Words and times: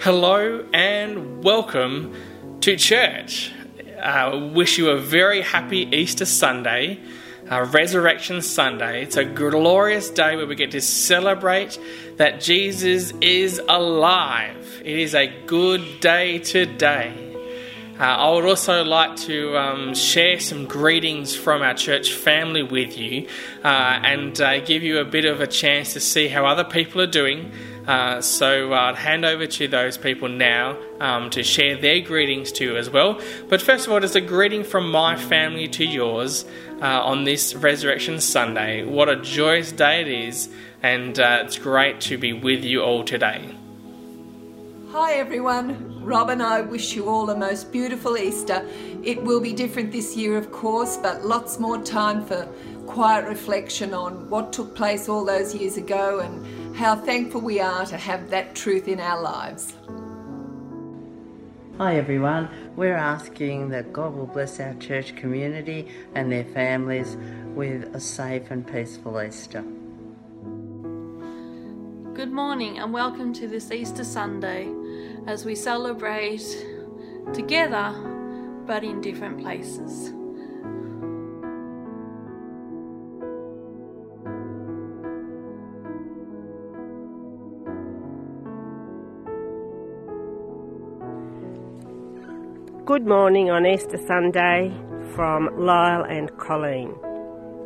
Hello 0.00 0.64
and 0.72 1.42
welcome 1.42 2.14
to 2.60 2.76
church. 2.76 3.50
Uh, 4.00 4.48
wish 4.54 4.78
you 4.78 4.90
a 4.90 4.96
very 4.96 5.42
happy 5.42 5.88
Easter 5.90 6.24
Sunday, 6.24 7.00
uh, 7.50 7.66
Resurrection 7.72 8.40
Sunday. 8.40 9.02
It's 9.02 9.16
a 9.16 9.24
glorious 9.24 10.08
day 10.08 10.36
where 10.36 10.46
we 10.46 10.54
get 10.54 10.70
to 10.70 10.80
celebrate 10.80 11.80
that 12.16 12.40
Jesus 12.40 13.12
is 13.20 13.60
alive. 13.68 14.82
It 14.84 15.00
is 15.00 15.16
a 15.16 15.26
good 15.46 15.98
day 15.98 16.38
today. 16.38 17.28
Uh, 17.98 18.04
I 18.04 18.30
would 18.30 18.44
also 18.44 18.84
like 18.84 19.16
to 19.16 19.58
um, 19.58 19.96
share 19.96 20.38
some 20.38 20.66
greetings 20.66 21.34
from 21.34 21.60
our 21.62 21.74
church 21.74 22.12
family 22.12 22.62
with 22.62 22.96
you 22.96 23.26
uh, 23.64 23.98
and 24.04 24.40
uh, 24.40 24.60
give 24.60 24.84
you 24.84 25.00
a 25.00 25.04
bit 25.04 25.24
of 25.24 25.40
a 25.40 25.48
chance 25.48 25.94
to 25.94 26.00
see 26.00 26.28
how 26.28 26.46
other 26.46 26.62
people 26.62 27.00
are 27.00 27.08
doing. 27.08 27.50
Uh, 27.88 28.20
so 28.20 28.74
I'd 28.74 28.96
hand 28.96 29.24
over 29.24 29.46
to 29.46 29.66
those 29.66 29.96
people 29.96 30.28
now 30.28 30.76
um, 31.00 31.30
to 31.30 31.42
share 31.42 31.74
their 31.74 32.00
greetings 32.00 32.52
to 32.52 32.64
you 32.64 32.76
as 32.76 32.90
well. 32.90 33.18
But 33.48 33.62
first 33.62 33.86
of 33.86 33.92
all, 33.92 34.04
it's 34.04 34.14
a 34.14 34.20
greeting 34.20 34.62
from 34.62 34.90
my 34.90 35.16
family 35.16 35.68
to 35.68 35.86
yours 35.86 36.44
uh, 36.82 36.84
on 36.84 37.24
this 37.24 37.54
Resurrection 37.54 38.20
Sunday. 38.20 38.84
What 38.84 39.08
a 39.08 39.16
joyous 39.16 39.72
day 39.72 40.02
it 40.02 40.08
is, 40.08 40.50
and 40.82 41.18
uh, 41.18 41.44
it's 41.46 41.58
great 41.58 42.02
to 42.02 42.18
be 42.18 42.34
with 42.34 42.62
you 42.62 42.82
all 42.82 43.04
today. 43.04 43.54
Hi 44.92 45.14
everyone, 45.14 46.04
Rob 46.04 46.28
and 46.28 46.42
I 46.42 46.60
wish 46.60 46.94
you 46.94 47.08
all 47.08 47.30
a 47.30 47.36
most 47.36 47.72
beautiful 47.72 48.18
Easter. 48.18 48.68
It 49.02 49.22
will 49.22 49.40
be 49.40 49.54
different 49.54 49.92
this 49.92 50.14
year, 50.14 50.36
of 50.36 50.52
course, 50.52 50.98
but 50.98 51.24
lots 51.24 51.58
more 51.58 51.82
time 51.82 52.24
for 52.26 52.46
quiet 52.86 53.26
reflection 53.26 53.94
on 53.94 54.28
what 54.28 54.52
took 54.52 54.74
place 54.74 55.08
all 55.08 55.24
those 55.24 55.54
years 55.54 55.76
ago 55.78 56.20
and 56.20 56.57
how 56.78 56.94
thankful 56.94 57.40
we 57.40 57.58
are 57.58 57.84
to 57.84 57.96
have 57.96 58.30
that 58.30 58.54
truth 58.54 58.86
in 58.86 59.00
our 59.00 59.20
lives. 59.20 59.74
Hi 61.76 61.96
everyone, 61.96 62.48
we're 62.76 62.94
asking 62.94 63.70
that 63.70 63.92
God 63.92 64.14
will 64.14 64.28
bless 64.28 64.60
our 64.60 64.74
church 64.74 65.16
community 65.16 65.88
and 66.14 66.30
their 66.30 66.44
families 66.44 67.16
with 67.56 67.92
a 67.96 68.00
safe 68.00 68.52
and 68.52 68.64
peaceful 68.64 69.20
Easter. 69.20 69.62
Good 72.14 72.30
morning 72.30 72.78
and 72.78 72.92
welcome 72.92 73.32
to 73.32 73.48
this 73.48 73.72
Easter 73.72 74.04
Sunday 74.04 74.72
as 75.26 75.44
we 75.44 75.56
celebrate 75.56 76.46
together 77.34 77.92
but 78.66 78.84
in 78.84 79.00
different 79.00 79.40
places. 79.40 80.12
Good 92.88 93.06
morning 93.06 93.50
on 93.50 93.66
Easter 93.66 93.98
Sunday 93.98 94.72
from 95.14 95.50
Lyle 95.58 96.04
and 96.04 96.34
Colleen. 96.38 96.94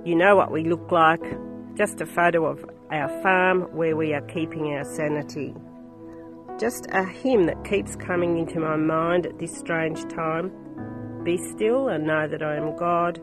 You 0.04 0.16
know 0.16 0.34
what 0.34 0.50
we 0.50 0.64
look 0.64 0.90
like, 0.90 1.22
just 1.76 2.00
a 2.00 2.06
photo 2.06 2.44
of 2.44 2.64
our 2.90 3.08
farm 3.22 3.68
where 3.72 3.94
we 3.94 4.14
are 4.14 4.20
keeping 4.22 4.74
our 4.74 4.82
sanity. 4.82 5.54
Just 6.58 6.88
a 6.90 7.04
hymn 7.04 7.46
that 7.46 7.64
keeps 7.64 7.94
coming 7.94 8.36
into 8.36 8.58
my 8.58 8.74
mind 8.74 9.26
at 9.26 9.38
this 9.38 9.56
strange 9.56 10.02
time. 10.08 10.50
Be 11.22 11.36
still 11.36 11.86
and 11.86 12.04
know 12.04 12.26
that 12.26 12.42
I 12.42 12.56
am 12.56 12.76
God. 12.76 13.22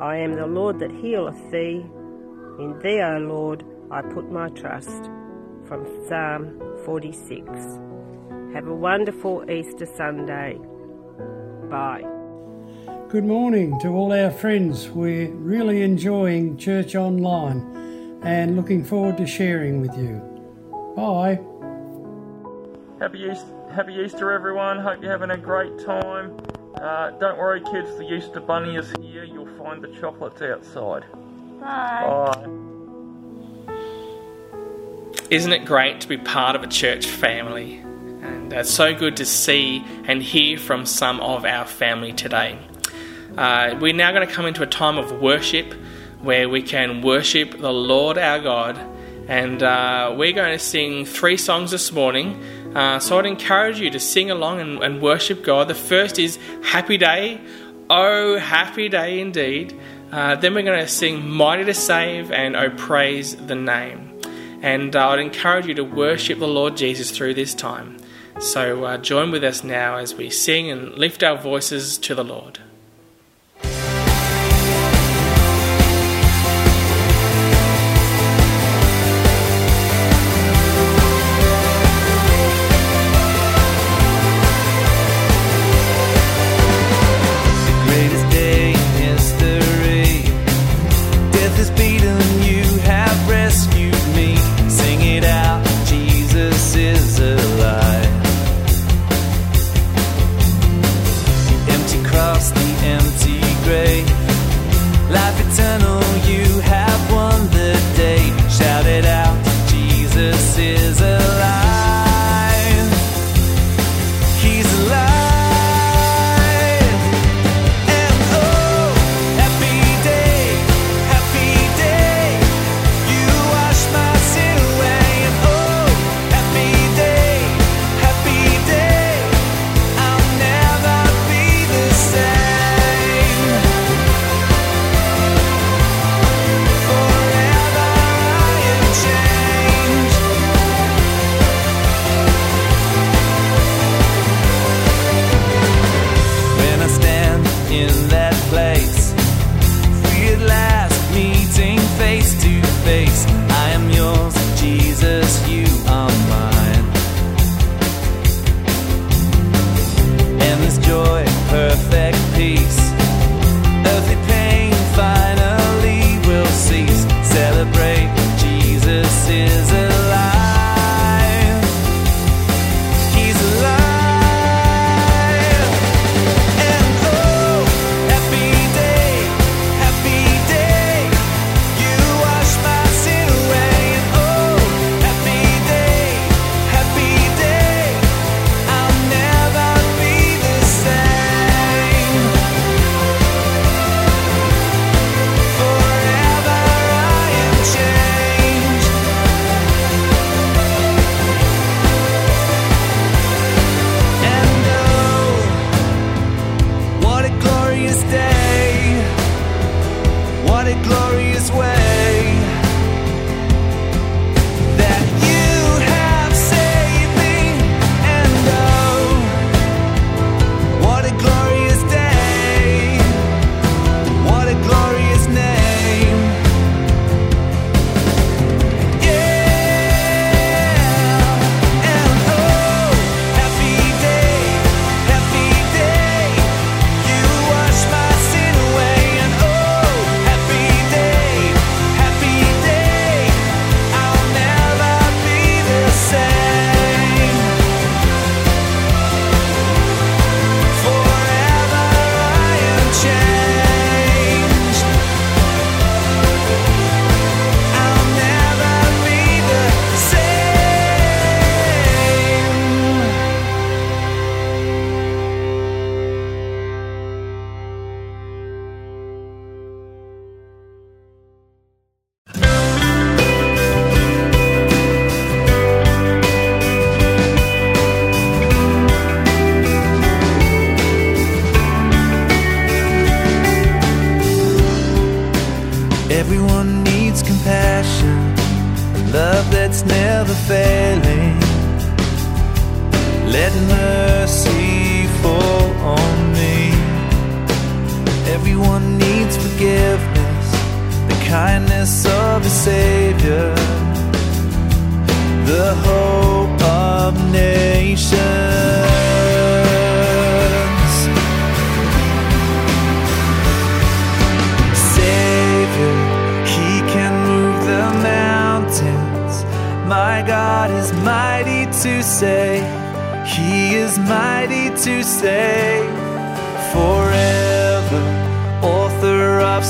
I 0.00 0.16
am 0.16 0.34
the 0.34 0.48
Lord 0.48 0.80
that 0.80 0.90
healeth 0.90 1.52
thee. 1.52 1.86
In 2.58 2.80
thee, 2.82 3.00
O 3.00 3.18
Lord, 3.18 3.62
I 3.92 4.02
put 4.02 4.32
my 4.32 4.48
trust. 4.48 5.04
From 5.68 5.86
Psalm 6.08 6.60
46. 6.84 7.46
Have 8.54 8.66
a 8.66 8.74
wonderful 8.74 9.48
Easter 9.48 9.86
Sunday. 9.86 10.58
Bye. 11.68 12.04
Good 13.08 13.24
morning 13.24 13.78
to 13.80 13.88
all 13.88 14.12
our 14.12 14.30
friends. 14.30 14.88
We're 14.90 15.30
really 15.30 15.82
enjoying 15.82 16.58
Church 16.58 16.94
Online 16.94 18.20
and 18.22 18.56
looking 18.56 18.84
forward 18.84 19.16
to 19.18 19.26
sharing 19.26 19.80
with 19.80 19.96
you. 19.96 20.20
Bye. 20.96 21.40
Happy 23.00 23.18
Easter, 23.30 23.46
happy 23.72 23.94
Easter, 23.94 24.32
everyone. 24.32 24.78
Hope 24.78 25.02
you're 25.02 25.12
having 25.12 25.30
a 25.30 25.36
great 25.36 25.78
time. 25.84 26.36
Uh, 26.80 27.10
don't 27.12 27.38
worry, 27.38 27.60
kids, 27.60 27.96
the 27.98 28.12
Easter 28.12 28.40
Bunny 28.40 28.76
is 28.76 28.92
here. 29.00 29.24
You'll 29.24 29.54
find 29.56 29.82
the 29.82 29.88
chocolates 30.00 30.42
outside. 30.42 31.04
Bye. 31.60 32.32
Bye. 32.34 32.46
Isn't 35.30 35.52
it 35.52 35.64
great 35.64 36.00
to 36.02 36.08
be 36.08 36.16
part 36.16 36.54
of 36.54 36.62
a 36.62 36.68
church 36.68 37.06
family? 37.06 37.82
Uh, 38.52 38.60
it's 38.60 38.70
so 38.70 38.94
good 38.94 39.16
to 39.16 39.24
see 39.24 39.84
and 40.04 40.22
hear 40.22 40.56
from 40.56 40.86
some 40.86 41.18
of 41.18 41.44
our 41.44 41.66
family 41.66 42.12
today. 42.12 42.56
Uh, 43.36 43.76
we're 43.80 43.92
now 43.92 44.12
going 44.12 44.26
to 44.26 44.32
come 44.32 44.46
into 44.46 44.62
a 44.62 44.66
time 44.66 44.98
of 44.98 45.20
worship 45.20 45.74
where 46.22 46.48
we 46.48 46.62
can 46.62 47.02
worship 47.02 47.58
the 47.58 47.72
Lord 47.72 48.16
our 48.18 48.38
God. 48.38 48.78
And 49.26 49.64
uh, 49.64 50.14
we're 50.16 50.32
going 50.32 50.52
to 50.52 50.60
sing 50.60 51.04
three 51.04 51.36
songs 51.36 51.72
this 51.72 51.90
morning. 51.90 52.40
Uh, 52.72 53.00
so 53.00 53.18
I'd 53.18 53.26
encourage 53.26 53.80
you 53.80 53.90
to 53.90 53.98
sing 53.98 54.30
along 54.30 54.60
and, 54.60 54.80
and 54.80 55.02
worship 55.02 55.42
God. 55.42 55.66
The 55.66 55.74
first 55.74 56.20
is 56.20 56.38
Happy 56.62 56.98
Day. 56.98 57.40
Oh, 57.90 58.38
happy 58.38 58.88
day 58.88 59.20
indeed. 59.20 59.78
Uh, 60.12 60.36
then 60.36 60.54
we're 60.54 60.62
going 60.62 60.78
to 60.78 60.88
sing 60.88 61.28
Mighty 61.28 61.64
to 61.64 61.74
Save 61.74 62.30
and 62.30 62.54
Oh, 62.54 62.70
praise 62.70 63.34
the 63.34 63.56
name. 63.56 64.20
And 64.62 64.94
uh, 64.94 65.08
I'd 65.08 65.18
encourage 65.18 65.66
you 65.66 65.74
to 65.74 65.84
worship 65.84 66.38
the 66.38 66.46
Lord 66.46 66.76
Jesus 66.76 67.10
through 67.10 67.34
this 67.34 67.52
time. 67.52 67.96
So 68.38 68.84
uh, 68.84 68.98
join 68.98 69.30
with 69.30 69.42
us 69.44 69.64
now 69.64 69.96
as 69.96 70.14
we 70.14 70.28
sing 70.28 70.70
and 70.70 70.92
lift 70.92 71.22
our 71.22 71.38
voices 71.38 71.96
to 71.98 72.14
the 72.14 72.24
Lord. 72.24 72.60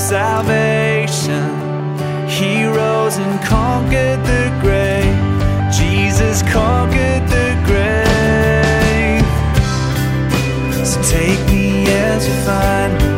salvation. 0.07 1.49
He 2.29 2.63
rose 2.65 3.17
and 3.17 3.41
conquered 3.41 4.23
the 4.23 4.43
grave. 4.61 5.17
Jesus 5.69 6.43
conquered 6.43 7.25
the 7.27 7.49
grave. 7.67 9.27
So 10.87 10.97
take 11.01 11.41
me 11.51 11.87
as 12.07 12.25
you 12.25 12.35
find 12.47 12.93
me. 13.01 13.09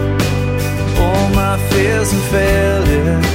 All 1.03 1.29
my 1.41 1.55
fears 1.69 2.11
and 2.11 2.23
failures. 2.33 3.25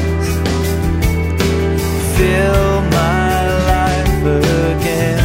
Fill 2.16 2.82
my 3.00 3.34
life 3.72 4.20
again. 4.42 5.22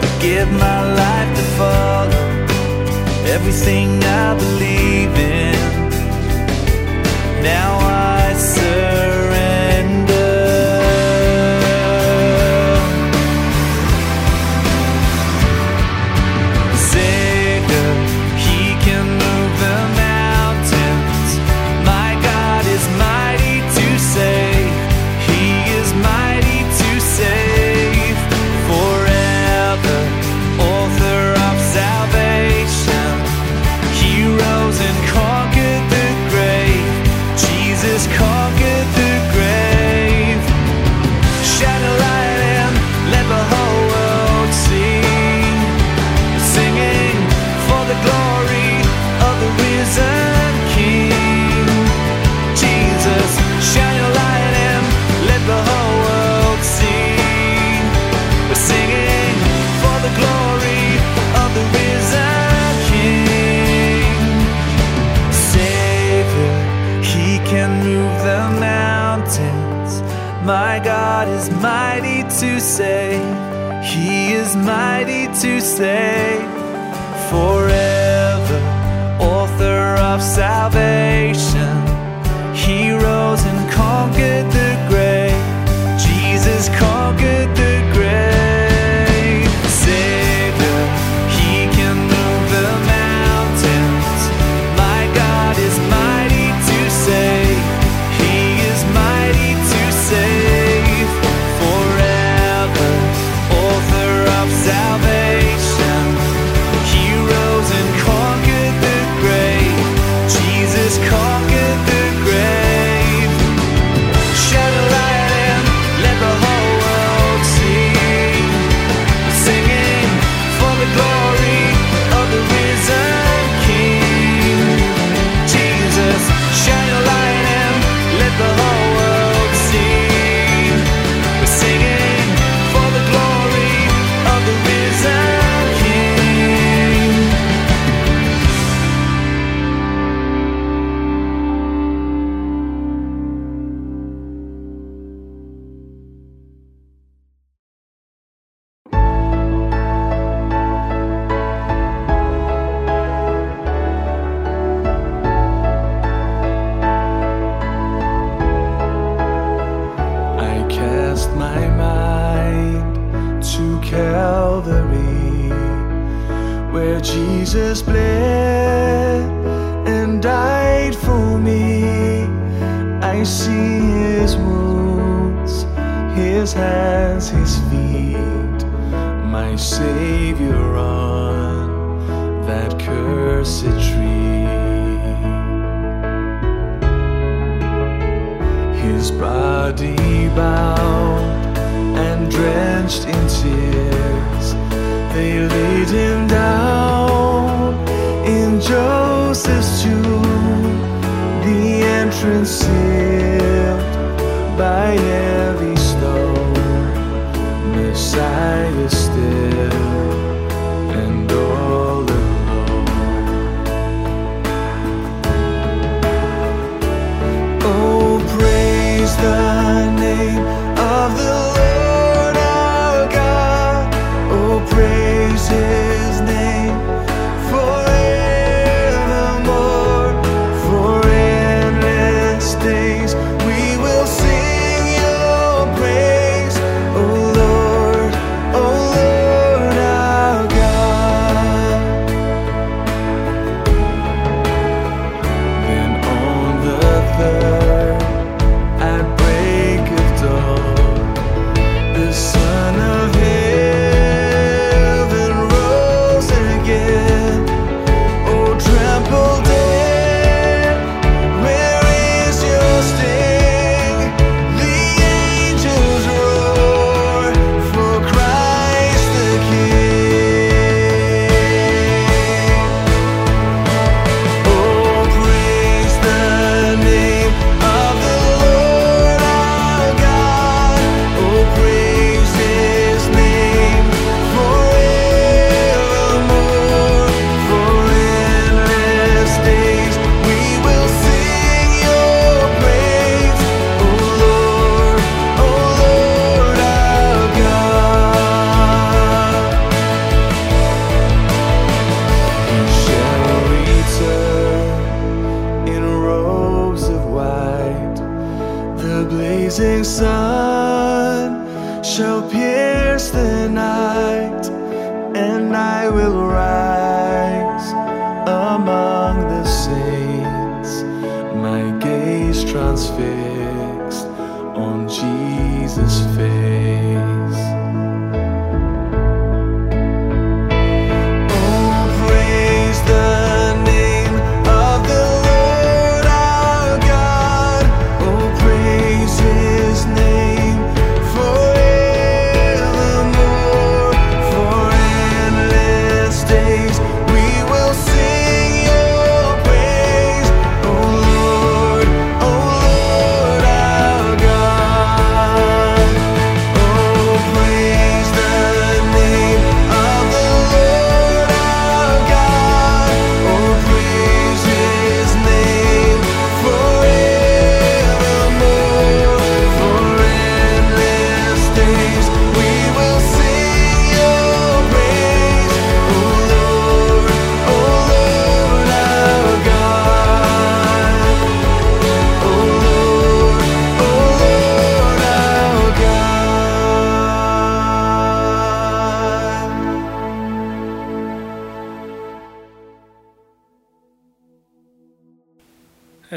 I 0.00 0.10
give 0.22 0.50
my 0.52 0.80
life 1.02 1.30
to 1.38 1.44
follow 1.60 2.22
everything 3.34 4.02
I 4.02 4.34
believe. 4.38 4.63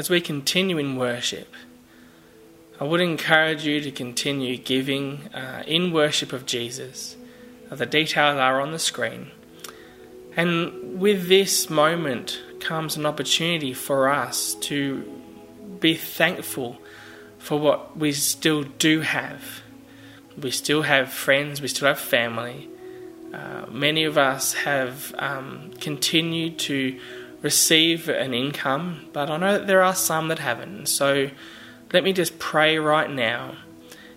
As 0.08 0.10
we 0.10 0.22
continue 0.22 0.78
in 0.78 0.96
worship, 0.96 1.52
I 2.80 2.84
would 2.84 3.02
encourage 3.02 3.66
you 3.66 3.82
to 3.82 3.90
continue 3.90 4.56
giving 4.56 5.28
uh, 5.34 5.64
in 5.66 5.92
worship 5.92 6.32
of 6.32 6.46
Jesus. 6.46 7.14
Uh, 7.70 7.74
the 7.74 7.84
details 7.84 8.38
are 8.38 8.58
on 8.58 8.72
the 8.72 8.78
screen. 8.78 9.32
And 10.34 10.98
with 10.98 11.28
this 11.28 11.68
moment 11.68 12.40
comes 12.58 12.96
an 12.96 13.04
opportunity 13.04 13.74
for 13.74 14.08
us 14.08 14.54
to 14.70 15.02
be 15.78 15.94
thankful 15.94 16.78
for 17.36 17.60
what 17.60 17.94
we 17.94 18.12
still 18.12 18.62
do 18.62 19.02
have. 19.02 19.60
We 20.40 20.52
still 20.52 20.80
have 20.80 21.12
friends, 21.12 21.60
we 21.60 21.68
still 21.68 21.88
have 21.88 21.98
family. 21.98 22.70
Uh, 23.34 23.66
many 23.70 24.04
of 24.04 24.16
us 24.16 24.54
have 24.54 25.14
um, 25.18 25.70
continued 25.82 26.58
to 26.60 26.98
receive 27.42 28.08
an 28.08 28.34
income, 28.34 29.06
but 29.12 29.30
I 29.30 29.36
know 29.36 29.58
that 29.58 29.66
there 29.66 29.82
are 29.82 29.94
some 29.94 30.28
that 30.28 30.40
haven't. 30.40 30.86
So 30.86 31.30
let 31.92 32.04
me 32.04 32.12
just 32.12 32.38
pray 32.38 32.78
right 32.78 33.10
now 33.10 33.56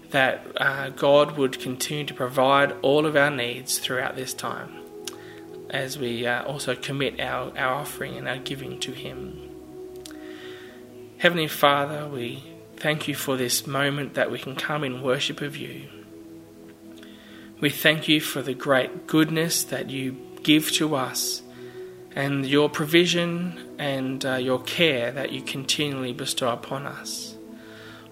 that 0.10 0.46
uh, 0.58 0.90
God 0.90 1.38
would 1.38 1.60
continue 1.60 2.06
to 2.06 2.14
provide 2.14 2.74
all 2.82 3.06
of 3.06 3.16
our 3.16 3.32
needs 3.32 3.80
throughout 3.80 4.16
this 4.16 4.34
time 4.34 4.78
as 5.70 5.98
we 5.98 6.28
uh, 6.28 6.44
also 6.44 6.76
commit 6.76 7.20
our, 7.20 7.58
our 7.58 7.76
offering 7.76 8.18
and 8.18 8.28
our 8.28 8.38
giving 8.38 8.80
to 8.82 8.92
Him. 8.92 9.50
Heavenly 11.18 11.48
Father, 11.48 12.08
we 12.08 12.44
thank 12.76 13.08
you 13.08 13.16
for 13.16 13.38
this 13.38 13.66
moment 13.66 14.16
that 14.16 14.32
we 14.32 14.40
can 14.40 14.56
come 14.56 14.84
in 14.84 15.02
worship 15.02 15.40
of 15.40 15.56
you. 15.56 15.88
We 17.62 17.70
thank 17.70 18.08
you 18.08 18.20
for 18.20 18.42
the 18.42 18.56
great 18.56 19.08
goodness 19.08 19.64
that 19.66 19.90
you 19.90 20.18
give 20.44 20.72
to 20.74 20.96
us 20.96 21.44
and 22.16 22.46
your 22.46 22.70
provision 22.70 23.76
and 23.80 24.26
uh, 24.26 24.36
your 24.36 24.62
care 24.62 25.12
that 25.12 25.32
you 25.32 25.42
continually 25.42 26.14
bestow 26.14 26.52
upon 26.52 26.86
us. 26.86 27.36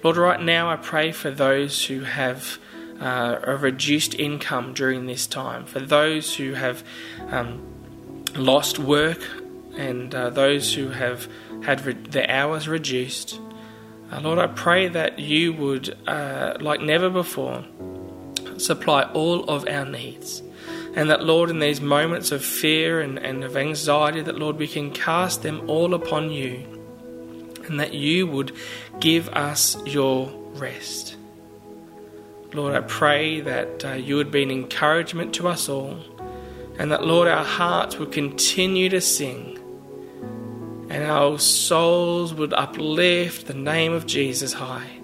Lord, 0.04 0.18
right 0.18 0.42
now 0.42 0.70
I 0.70 0.78
pray 0.78 1.12
for 1.12 1.30
those 1.30 1.86
who 1.86 2.02
have 2.02 2.58
uh, 3.02 3.40
a 3.44 3.58
reduced 3.58 4.16
income 4.16 4.74
during 4.74 5.06
this 5.06 5.28
time, 5.28 5.66
for 5.66 5.80
those 5.80 6.36
who 6.36 6.54
have 6.54 6.84
um, 7.30 7.62
lost 8.36 8.80
work 8.80 9.22
and 9.78 10.14
uh, 10.16 10.30
those 10.30 10.74
who 10.74 10.90
have 10.90 11.28
had 11.64 11.86
re- 11.86 11.94
their 11.94 12.30
hours 12.30 12.68
reduced. 12.68 13.40
Uh, 14.12 14.22
Lord, 14.22 14.40
I 14.40 14.48
pray 14.48 14.88
that 14.88 15.20
you 15.20 15.54
would, 15.54 15.98
uh, 16.08 16.58
like 16.60 16.82
never 16.82 17.10
before, 17.10 17.66
supply 18.58 19.04
all 19.04 19.44
of 19.50 19.68
our 19.68 19.86
needs. 19.86 20.42
And 20.96 21.10
that, 21.10 21.24
Lord, 21.24 21.50
in 21.50 21.60
these 21.60 21.82
moments 21.82 22.32
of 22.32 22.44
fear 22.44 23.00
and, 23.00 23.18
and 23.20 23.44
of 23.44 23.56
anxiety, 23.56 24.22
that, 24.22 24.38
Lord, 24.38 24.58
we 24.58 24.68
can 24.68 24.92
cast 24.92 25.44
them 25.44 25.70
all 25.70 25.94
upon 25.94 26.32
you. 26.32 26.66
And 27.68 27.80
that 27.80 27.94
you 27.94 28.26
would 28.26 28.52
give 29.00 29.30
us 29.30 29.78
your 29.86 30.32
rest. 30.54 31.16
Lord, 32.54 32.76
I 32.76 32.82
pray 32.82 33.42
that 33.42 33.86
uh, 33.86 33.92
you 33.94 34.16
would 34.16 34.32
be 34.32 34.42
an 34.42 34.50
encouragement 34.50 35.36
to 35.36 35.48
us 35.48 35.70
all. 35.70 36.00
And 36.80 36.92
that, 36.92 37.06
Lord, 37.06 37.28
our 37.28 37.46
hearts 37.46 37.98
would 37.98 38.12
continue 38.12 38.90
to 38.90 39.02
sing. 39.02 39.58
And 40.90 41.04
our 41.04 41.38
souls 41.38 42.34
would 42.34 42.54
uplift 42.54 43.46
the 43.46 43.54
name 43.54 43.94
of 43.94 44.08
Jesus 44.08 44.54
high 44.54 45.00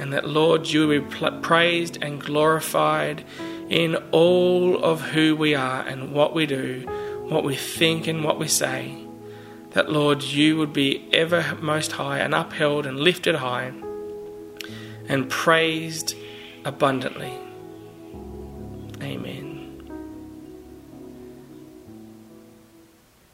and 0.00 0.14
that, 0.14 0.26
Lord, 0.26 0.66
you 0.66 0.86
will 0.86 1.00
be 1.02 1.40
praised 1.42 1.98
and 2.00 2.20
glorified 2.20 3.22
in 3.70 3.94
all 4.10 4.82
of 4.82 5.00
who 5.00 5.36
we 5.36 5.54
are 5.54 5.82
and 5.82 6.12
what 6.12 6.34
we 6.34 6.44
do, 6.44 6.84
what 7.28 7.44
we 7.44 7.54
think 7.54 8.08
and 8.08 8.24
what 8.24 8.38
we 8.38 8.48
say. 8.48 9.06
That, 9.70 9.88
Lord, 9.88 10.22
you 10.24 10.58
would 10.58 10.72
be 10.72 11.08
ever 11.12 11.56
most 11.60 11.92
high 11.92 12.18
and 12.18 12.34
upheld 12.34 12.84
and 12.84 12.98
lifted 12.98 13.36
high 13.36 13.72
and 15.08 15.30
praised 15.30 16.16
abundantly. 16.64 17.32
Amen. 19.00 19.88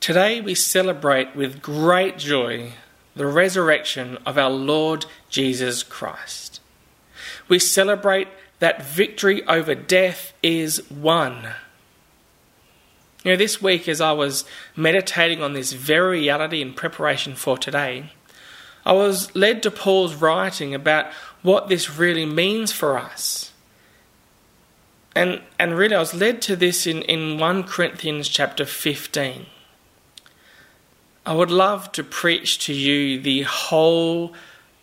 Today 0.01 0.43
we 0.43 0.55
celebrate 0.55 1.35
with 1.35 1.63
great 1.63 2.19
joy 2.19 2.73
the 3.17 3.27
resurrection 3.27 4.19
of 4.27 4.37
our 4.37 4.51
Lord 4.51 5.07
Jesus 5.31 5.83
Christ. 5.83 6.61
We 7.49 7.59
celebrate 7.59 8.29
that 8.59 8.83
victory 8.83 9.47
over 9.47 9.75
death 9.75 10.33
is 10.43 10.89
won. 10.91 11.49
You 13.25 13.33
know, 13.33 13.37
this 13.37 13.61
week, 13.61 13.89
as 13.89 14.01
I 14.01 14.13
was 14.13 14.45
meditating 14.77 15.43
on 15.43 15.53
this 15.53 15.73
very 15.73 16.21
reality 16.21 16.63
in 16.63 16.73
preparation 16.73 17.35
for 17.35 17.59
today, 17.59 18.13
I 18.85 18.93
was 18.93 19.35
led 19.35 19.65
to 19.65 19.71
Paul's 19.71 20.15
writing 20.15 20.75
about 20.75 21.13
what 21.43 21.69
this 21.69 21.99
really 21.99 22.25
means 22.25 22.71
for 22.71 22.97
us. 22.97 23.53
And, 25.15 25.41
and 25.59 25.77
really, 25.77 25.97
I 25.97 25.99
was 25.99 26.15
led 26.15 26.41
to 26.43 26.55
this 26.55 26.87
in, 26.87 27.03
in 27.03 27.39
1 27.39 27.65
Corinthians 27.65 28.29
chapter 28.29 28.65
15. 28.65 29.47
I 31.25 31.33
would 31.33 31.51
love 31.51 31.91
to 31.93 32.05
preach 32.05 32.65
to 32.67 32.73
you 32.73 33.21
the 33.21 33.43
whole 33.43 34.35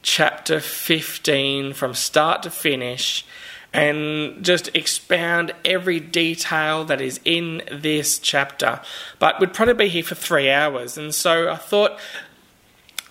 chapter 0.01 0.59
15 0.59 1.73
from 1.73 1.93
start 1.93 2.43
to 2.43 2.49
finish 2.49 3.25
and 3.73 4.43
just 4.45 4.69
expound 4.75 5.53
every 5.65 5.99
detail 5.99 6.86
that 6.86 7.01
is 7.01 7.19
in 7.25 7.63
this 7.71 8.19
chapter. 8.19 8.81
But 9.19 9.39
we'd 9.39 9.53
probably 9.53 9.86
be 9.86 9.89
here 9.89 10.03
for 10.03 10.15
three 10.15 10.49
hours. 10.51 10.97
And 10.97 11.13
so 11.13 11.49
I 11.49 11.55
thought, 11.55 11.99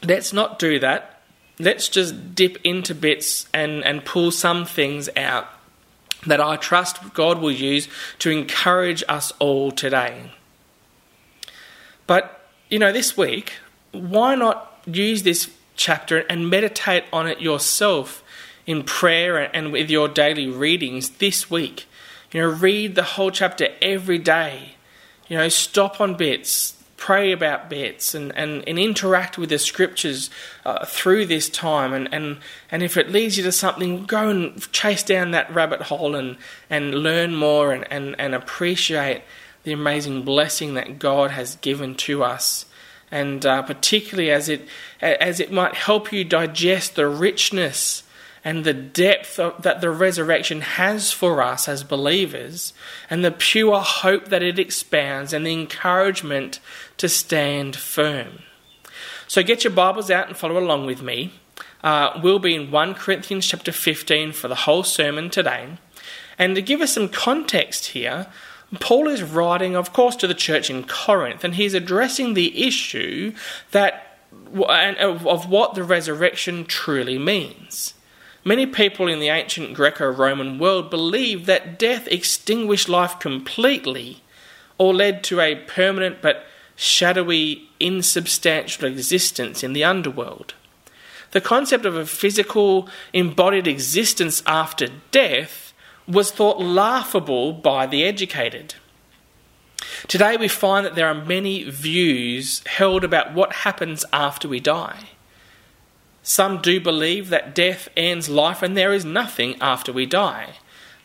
let's 0.05 0.33
not 0.33 0.59
do 0.59 0.79
that. 0.79 1.20
Let's 1.59 1.88
just 1.88 2.35
dip 2.35 2.59
into 2.64 2.94
bits 2.94 3.46
and, 3.53 3.85
and 3.85 4.05
pull 4.05 4.31
some 4.31 4.64
things 4.64 5.09
out 5.16 5.48
that 6.27 6.40
I 6.40 6.57
trust 6.57 7.14
God 7.14 7.40
will 7.40 7.51
use 7.51 7.88
to 8.20 8.31
encourage 8.31 9.03
us 9.09 9.33
all 9.38 9.72
today. 9.72 10.31
But 12.07 12.48
you 12.68 12.79
know, 12.79 12.92
this 12.92 13.16
week, 13.16 13.55
why 13.90 14.35
not 14.35 14.81
use 14.87 15.25
this 15.25 15.51
chapter 15.77 16.18
and 16.20 16.48
meditate 16.48 17.05
on 17.12 17.27
it 17.27 17.40
yourself 17.40 18.22
in 18.66 18.83
prayer 18.85 19.38
and 19.55 19.72
with 19.72 19.90
your 19.90 20.09
daily 20.09 20.48
readings 20.48 21.11
this 21.11 21.51
week? 21.51 21.87
You 22.33 22.40
know, 22.40 22.48
read 22.48 22.94
the 22.94 23.03
whole 23.03 23.31
chapter 23.31 23.68
every 23.83 24.18
day. 24.18 24.77
You 25.29 25.38
know, 25.38 25.48
stop 25.48 26.01
on 26.01 26.16
bits, 26.16 26.77
pray 26.96 27.33
about 27.33 27.68
bits 27.68 28.14
and, 28.14 28.35
and, 28.37 28.66
and 28.68 28.79
interact 28.79 29.37
with 29.37 29.48
the 29.48 29.59
scriptures 29.59 30.31
uh, 30.64 30.85
through 30.85 31.27
this 31.27 31.48
time. 31.48 31.92
And, 31.92 32.09
and, 32.12 32.38
and 32.70 32.83
if 32.83 32.96
it 32.96 33.11
leads 33.11 33.37
you 33.37 33.42
to 33.44 33.53
something, 33.53 34.05
go 34.05 34.29
and 34.29 34.72
chase 34.72 35.03
down 35.03 35.33
that 35.33 35.53
rabbit 35.53 35.83
hole 35.83 36.14
and, 36.14 36.37
and 36.70 36.94
learn 36.94 37.35
more 37.35 37.72
and, 37.72 37.90
and, 37.90 38.14
and 38.18 38.35
appreciate 38.35 39.22
the 39.64 39.72
amazing 39.72 40.22
blessing 40.22 40.75
that 40.75 40.98
God 40.98 41.33
has 41.33 41.57
given 41.57 41.94
to 41.96 42.22
us. 42.22 42.66
And 43.11 43.44
uh, 43.44 43.62
particularly 43.62 44.31
as 44.31 44.48
it, 44.48 44.66
as 45.01 45.38
it 45.38 45.53
might 45.53 45.75
help 45.75 46.12
you 46.12 46.25
digest 46.25 46.94
the 46.94 47.07
richness 47.07 48.05
and 48.44 48.64
the 48.64 48.74
depth 48.74 49.38
of, 49.38 49.62
that 49.62 49.81
the 49.81 49.90
resurrection 49.90 50.61
has 50.62 51.12
for 51.12 51.42
us 51.42 51.68
as 51.68 51.85
believers, 51.85 52.72
and 53.09 53.24
the 53.24 53.31
pure 53.31 53.81
hope 53.81 54.28
that 54.28 54.42
it 54.42 54.59
expounds, 54.59 55.33
and 55.33 55.46
the 55.46 55.52
encouragement 55.52 56.59
to 56.96 57.09
stand 57.09 57.76
firm. 57.76 58.40
So 59.28 59.42
get 59.42 59.64
your 59.64 59.72
Bibles 59.72 60.11
out 60.11 60.28
and 60.28 60.37
follow 60.37 60.59
along 60.59 60.87
with 60.87 61.02
me. 61.02 61.33
Uh, 61.83 62.20
we'll 62.22 62.38
be 62.38 62.55
in 62.55 62.70
1 62.70 62.94
Corinthians 62.94 63.46
chapter 63.46 63.72
15 63.72 64.33
for 64.33 64.48
the 64.48 64.55
whole 64.55 64.83
sermon 64.83 65.31
today. 65.31 65.78
And 66.38 66.55
to 66.55 66.62
give 66.62 66.81
us 66.81 66.92
some 66.92 67.09
context 67.09 67.87
here, 67.88 68.26
Paul 68.81 69.09
is 69.09 69.22
writing, 69.22 69.76
of 69.76 69.92
course, 69.92 70.16
to 70.16 70.26
the 70.26 70.35
church 70.35 70.70
in 70.70 70.85
Corinth, 70.85 71.44
and 71.44 71.55
he's 71.55 71.74
addressing 71.74 72.35
the 72.35 72.66
issue 72.66 73.35
that 73.70 74.09
and 74.68 74.96
of 74.98 75.48
what 75.48 75.74
the 75.74 75.85
resurrection 75.85 76.64
truly 76.64 77.18
means. 77.18 77.94
Many 78.44 78.66
people 78.66 79.07
in 79.07 79.20
the 79.20 79.28
ancient 79.28 79.74
Greco 79.74 80.11
Roman 80.11 80.59
world 80.59 80.90
believed 80.90 81.46
that 81.46 81.78
death 81.78 82.09
extinguished 82.09 82.88
life 82.88 83.18
completely 83.20 84.22
or 84.78 84.92
led 84.92 85.22
to 85.24 85.40
a 85.40 85.55
permanent 85.55 86.20
but 86.20 86.44
shadowy, 86.74 87.68
insubstantial 87.78 88.87
existence 88.87 89.62
in 89.62 89.74
the 89.74 89.85
underworld. 89.85 90.55
The 91.31 91.40
concept 91.40 91.87
of 91.87 91.94
a 91.94 92.05
physical, 92.05 92.88
embodied 93.12 93.68
existence 93.68 94.42
after 94.44 94.88
death 95.12 95.72
was 96.09 96.33
thought 96.33 96.61
laughable 96.61 97.52
by 97.52 97.87
the 97.87 98.05
educated. 98.05 98.74
Today, 100.09 100.37
we 100.37 100.48
find 100.48 100.85
that 100.85 100.96
there 100.96 101.07
are 101.07 101.14
many 101.14 101.62
views 101.64 102.62
held 102.66 103.05
about 103.05 103.35
what 103.35 103.52
happens 103.52 104.05
after 104.12 104.48
we 104.48 104.59
die. 104.59 105.11
Some 106.23 106.63
do 106.63 106.81
believe 106.81 107.31
that 107.31 107.55
death 107.55 107.89
ends 107.97 108.29
life 108.29 108.63
and 108.63 108.77
there 108.77 108.93
is 108.93 109.05
nothing 109.05 109.57
after 109.61 109.93
we 109.93 110.07
die. 110.07 110.55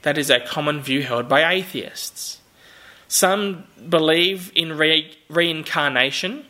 That 0.03 0.17
is 0.17 0.29
a 0.29 0.39
common 0.39 0.81
view 0.81 1.01
held 1.01 1.27
by 1.27 1.51
atheists. 1.51 2.39
Some 3.07 3.65
believe 3.89 4.51
in 4.53 4.77
re- 4.77 5.17
reincarnation, 5.29 6.45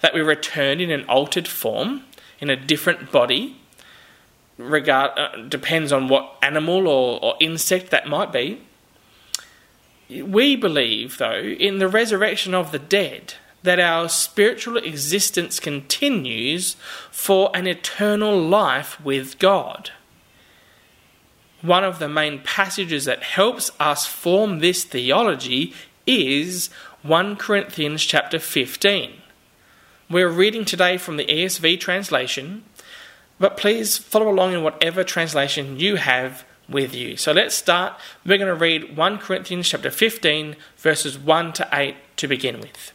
that 0.00 0.14
we 0.14 0.20
return 0.20 0.80
in 0.80 0.90
an 0.90 1.04
altered 1.04 1.46
form, 1.46 2.04
in 2.40 2.50
a 2.50 2.56
different 2.56 3.12
body. 3.12 3.56
Regard 4.56 5.16
uh, 5.16 5.36
depends 5.48 5.92
on 5.92 6.08
what 6.08 6.36
animal 6.42 6.88
or, 6.88 7.22
or 7.22 7.34
insect 7.40 7.90
that 7.90 8.08
might 8.08 8.32
be. 8.32 8.60
We 10.08 10.56
believe, 10.56 11.18
though, 11.18 11.40
in 11.40 11.78
the 11.78 11.88
resurrection 11.88 12.54
of 12.54 12.72
the 12.72 12.78
dead, 12.78 13.34
that 13.62 13.80
our 13.80 14.08
spiritual 14.08 14.76
existence 14.76 15.58
continues 15.58 16.76
for 17.10 17.50
an 17.54 17.66
eternal 17.66 18.40
life 18.40 19.02
with 19.04 19.38
God. 19.38 19.90
One 21.60 21.82
of 21.82 21.98
the 21.98 22.08
main 22.08 22.40
passages 22.40 23.04
that 23.06 23.22
helps 23.22 23.70
us 23.80 24.06
form 24.06 24.60
this 24.60 24.84
theology 24.84 25.74
is 26.06 26.70
1 27.02 27.36
Corinthians 27.36 28.04
chapter 28.04 28.38
15. 28.38 29.12
We're 30.08 30.28
reading 30.28 30.64
today 30.64 30.96
from 30.96 31.16
the 31.16 31.26
ESV 31.26 31.80
translation, 31.80 32.64
but 33.40 33.56
please 33.56 33.98
follow 33.98 34.30
along 34.30 34.54
in 34.54 34.62
whatever 34.62 35.04
translation 35.04 35.78
you 35.78 35.96
have 35.96 36.44
with 36.68 36.94
you. 36.94 37.16
So 37.16 37.32
let's 37.32 37.54
start. 37.54 37.94
We're 38.24 38.38
going 38.38 38.48
to 38.48 38.54
read 38.54 38.96
1 38.96 39.18
Corinthians 39.18 39.68
chapter 39.68 39.90
15 39.90 40.56
verses 40.76 41.18
1 41.18 41.52
to 41.54 41.68
8 41.72 41.96
to 42.18 42.28
begin 42.28 42.60
with. 42.60 42.92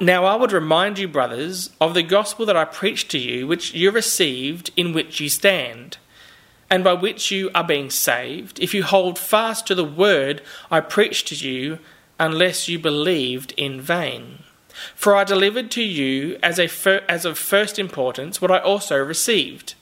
Now, 0.00 0.24
I 0.24 0.34
would 0.34 0.52
remind 0.52 0.98
you, 0.98 1.08
brothers, 1.08 1.70
of 1.80 1.94
the 1.94 2.02
gospel 2.02 2.46
that 2.46 2.56
I 2.56 2.64
preached 2.64 3.10
to 3.12 3.18
you, 3.18 3.46
which 3.46 3.74
you 3.74 3.90
received, 3.90 4.70
in 4.76 4.92
which 4.92 5.20
you 5.20 5.28
stand, 5.28 5.98
and 6.70 6.84
by 6.84 6.94
which 6.94 7.30
you 7.30 7.50
are 7.54 7.64
being 7.64 7.90
saved, 7.90 8.60
if 8.60 8.74
you 8.74 8.82
hold 8.82 9.18
fast 9.18 9.66
to 9.66 9.74
the 9.74 9.84
word 9.84 10.42
I 10.70 10.80
preached 10.80 11.28
to 11.28 11.34
you, 11.34 11.78
unless 12.18 12.68
you 12.68 12.78
believed 12.78 13.52
in 13.56 13.80
vain. 13.80 14.40
For 14.94 15.16
I 15.16 15.24
delivered 15.24 15.70
to 15.72 15.82
you 15.82 16.38
as, 16.42 16.58
a 16.58 16.66
fir- 16.68 17.04
as 17.08 17.24
of 17.24 17.38
first 17.38 17.78
importance 17.78 18.40
what 18.40 18.50
I 18.50 18.58
also 18.58 18.96
received 18.96 19.74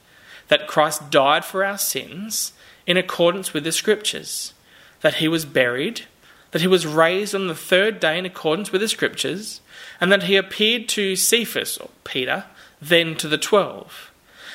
that 0.49 0.69
Christ 0.69 1.11
died 1.11 1.45
for 1.45 1.65
our 1.65 1.79
sins 1.79 2.53
in 2.87 2.97
accordance 2.97 3.53
with 3.53 3.65
the 3.65 3.73
Scriptures, 3.73 4.55
that 5.01 5.15
he 5.15 5.29
was 5.29 5.45
buried, 5.45 6.03
that 6.51 6.61
he 6.61 6.67
was 6.67 6.87
raised 6.87 7.35
on 7.35 7.47
the 7.47 7.55
third 7.55 8.01
day 8.01 8.19
in 8.19 8.27
accordance 8.27 8.73
with 8.73 8.81
the 8.81 8.89
Scriptures 8.89 9.61
and 10.01 10.11
that 10.13 10.25
he 10.25 10.37
appeared 10.37 10.89
to 10.91 11.17
Cephas, 11.17 11.79
or 11.79 11.91
Peter, 12.05 12.45
then 12.81 13.17
to 13.17 13.29
the 13.29 13.39
twelve. 13.39 14.11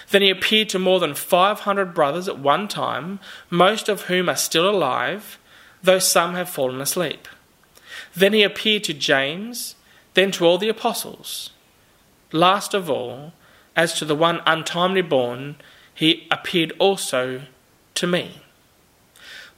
Then 0.09 0.21
he 0.21 0.29
appeared 0.29 0.69
to 0.69 0.79
more 0.79 0.99
than 0.99 1.15
500 1.15 1.93
brothers 1.93 2.27
at 2.27 2.37
one 2.37 2.67
time, 2.67 3.19
most 3.49 3.87
of 3.87 4.03
whom 4.03 4.29
are 4.29 4.35
still 4.35 4.69
alive, 4.69 5.39
though 5.81 5.99
some 5.99 6.35
have 6.35 6.49
fallen 6.49 6.81
asleep. 6.81 7.27
Then 8.13 8.33
he 8.33 8.43
appeared 8.43 8.83
to 8.85 8.93
James, 8.93 9.75
then 10.13 10.31
to 10.31 10.45
all 10.45 10.57
the 10.57 10.69
apostles. 10.69 11.51
Last 12.31 12.73
of 12.73 12.89
all, 12.89 13.33
as 13.75 13.93
to 13.99 14.05
the 14.05 14.15
one 14.15 14.41
untimely 14.45 15.01
born, 15.01 15.55
he 15.93 16.27
appeared 16.29 16.73
also 16.77 17.43
to 17.95 18.07
me. 18.07 18.41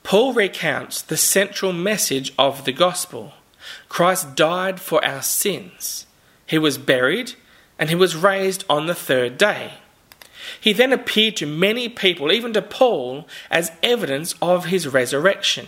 Paul 0.03 0.33
recounts 0.33 1.01
the 1.01 1.17
central 1.17 1.73
message 1.73 2.33
of 2.37 2.65
the 2.65 2.73
gospel 2.73 3.33
Christ 3.87 4.35
died 4.35 4.79
for 4.81 5.03
our 5.03 5.21
sins. 5.21 6.05
He 6.45 6.57
was 6.57 6.77
buried 6.77 7.33
and 7.79 7.89
he 7.89 7.95
was 7.95 8.15
raised 8.15 8.65
on 8.69 8.85
the 8.85 8.95
third 8.95 9.37
day. 9.37 9.75
He 10.59 10.73
then 10.73 10.91
appeared 10.91 11.37
to 11.37 11.45
many 11.45 11.87
people, 11.89 12.31
even 12.31 12.53
to 12.53 12.61
Paul, 12.61 13.27
as 13.49 13.71
evidence 13.81 14.35
of 14.41 14.65
his 14.65 14.87
resurrection. 14.87 15.67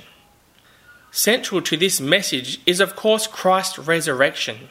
Central 1.12 1.62
to 1.62 1.78
this 1.78 2.02
message 2.02 2.60
is, 2.66 2.80
of 2.82 2.96
course, 2.96 3.26
Christ's 3.26 3.80
resurrection. 3.80 4.70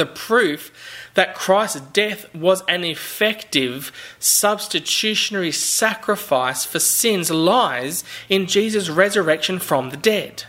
The 0.00 0.06
proof 0.06 0.72
that 1.12 1.34
Christ's 1.34 1.82
death 1.92 2.34
was 2.34 2.62
an 2.66 2.84
effective 2.84 3.92
substitutionary 4.18 5.52
sacrifice 5.52 6.64
for 6.64 6.78
sins 6.78 7.30
lies 7.30 8.02
in 8.30 8.46
Jesus' 8.46 8.88
resurrection 8.88 9.58
from 9.58 9.90
the 9.90 9.98
dead 9.98 10.44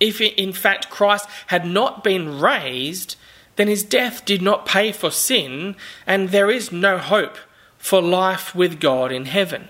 if 0.00 0.20
in 0.20 0.52
fact 0.52 0.90
Christ 0.90 1.28
had 1.48 1.66
not 1.66 2.02
been 2.02 2.40
raised, 2.40 3.16
then 3.56 3.68
his 3.68 3.84
death 3.84 4.24
did 4.24 4.40
not 4.40 4.66
pay 4.66 4.90
for 4.90 5.10
sin, 5.10 5.76
and 6.06 6.30
there 6.30 6.50
is 6.50 6.72
no 6.72 6.96
hope 6.96 7.36
for 7.76 8.00
life 8.00 8.54
with 8.54 8.80
God 8.80 9.12
in 9.12 9.26
heaven. 9.26 9.68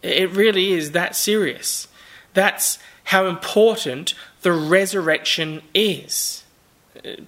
It 0.00 0.30
really 0.30 0.72
is 0.72 0.92
that 0.92 1.16
serious. 1.16 1.88
That's 2.34 2.78
how 3.04 3.26
important 3.26 4.14
the 4.42 4.52
resurrection 4.52 5.62
is. 5.74 6.41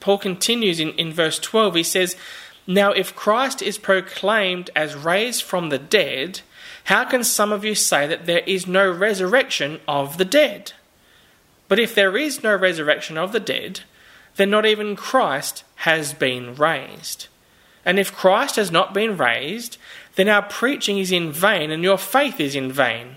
Paul 0.01 0.19
continues 0.19 0.81
in, 0.81 0.91
in 0.91 1.13
verse 1.13 1.39
12. 1.39 1.75
He 1.75 1.83
says, 1.83 2.17
Now, 2.67 2.93
if 2.93 3.15
Christ 3.15 3.63
is 3.63 3.79
proclaimed 3.79 4.71
as 4.75 4.95
raised 4.95 5.43
from 5.43 5.69
the 5.69 5.79
dead, 5.79 6.41
how 6.85 7.05
can 7.05 7.25
some 7.25 7.53
of 7.53 7.65
you 7.65 7.75
say 7.75 8.07
that 8.07 8.27
there 8.27 8.43
is 8.47 8.67
no 8.67 8.91
resurrection 8.91 9.81
of 9.89 10.19
the 10.19 10.25
dead? 10.25 10.73
But 11.69 11.79
if 11.79 11.95
there 11.95 12.17
is 12.17 12.43
no 12.43 12.55
resurrection 12.55 13.17
of 13.17 13.33
the 13.33 13.41
dead, 13.41 13.81
then 14.37 14.51
not 14.51 14.67
even 14.67 14.97
Christ 14.97 15.65
has 15.77 16.13
been 16.13 16.55
raised. 16.55 17.29
And 17.85 17.99
if 17.99 18.15
Christ 18.15 18.57
has 18.57 18.71
not 18.71 18.95
been 18.95 19.17
raised, 19.17 19.79
then 20.17 20.29
our 20.29 20.43
preaching 20.43 20.99
is 20.99 21.13
in 21.13 21.33
vain 21.33 21.71
and 21.71 21.83
your 21.83 21.99
faith 21.99 22.41
is 22.41 22.55
in 22.55 22.71
vain. 22.71 23.17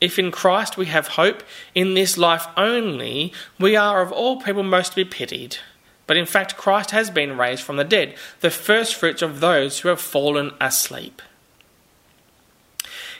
If 0.00 0.18
in 0.18 0.30
Christ 0.30 0.76
we 0.76 0.86
have 0.86 1.08
hope 1.08 1.42
in 1.74 1.94
this 1.94 2.16
life 2.16 2.46
only, 2.56 3.32
we 3.58 3.76
are 3.76 4.00
of 4.00 4.12
all 4.12 4.40
people 4.40 4.62
most 4.62 4.90
to 4.90 4.96
be 4.96 5.04
pitied. 5.04 5.58
But 6.06 6.16
in 6.16 6.26
fact, 6.26 6.56
Christ 6.56 6.90
has 6.90 7.10
been 7.10 7.36
raised 7.36 7.62
from 7.62 7.76
the 7.76 7.84
dead, 7.84 8.16
the 8.40 8.50
first 8.50 8.94
fruits 8.94 9.22
of 9.22 9.40
those 9.40 9.80
who 9.80 9.88
have 9.88 10.00
fallen 10.00 10.52
asleep. 10.60 11.22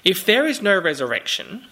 If 0.02 0.24
there 0.24 0.46
is 0.46 0.62
no 0.62 0.78
resurrection, 0.78 1.66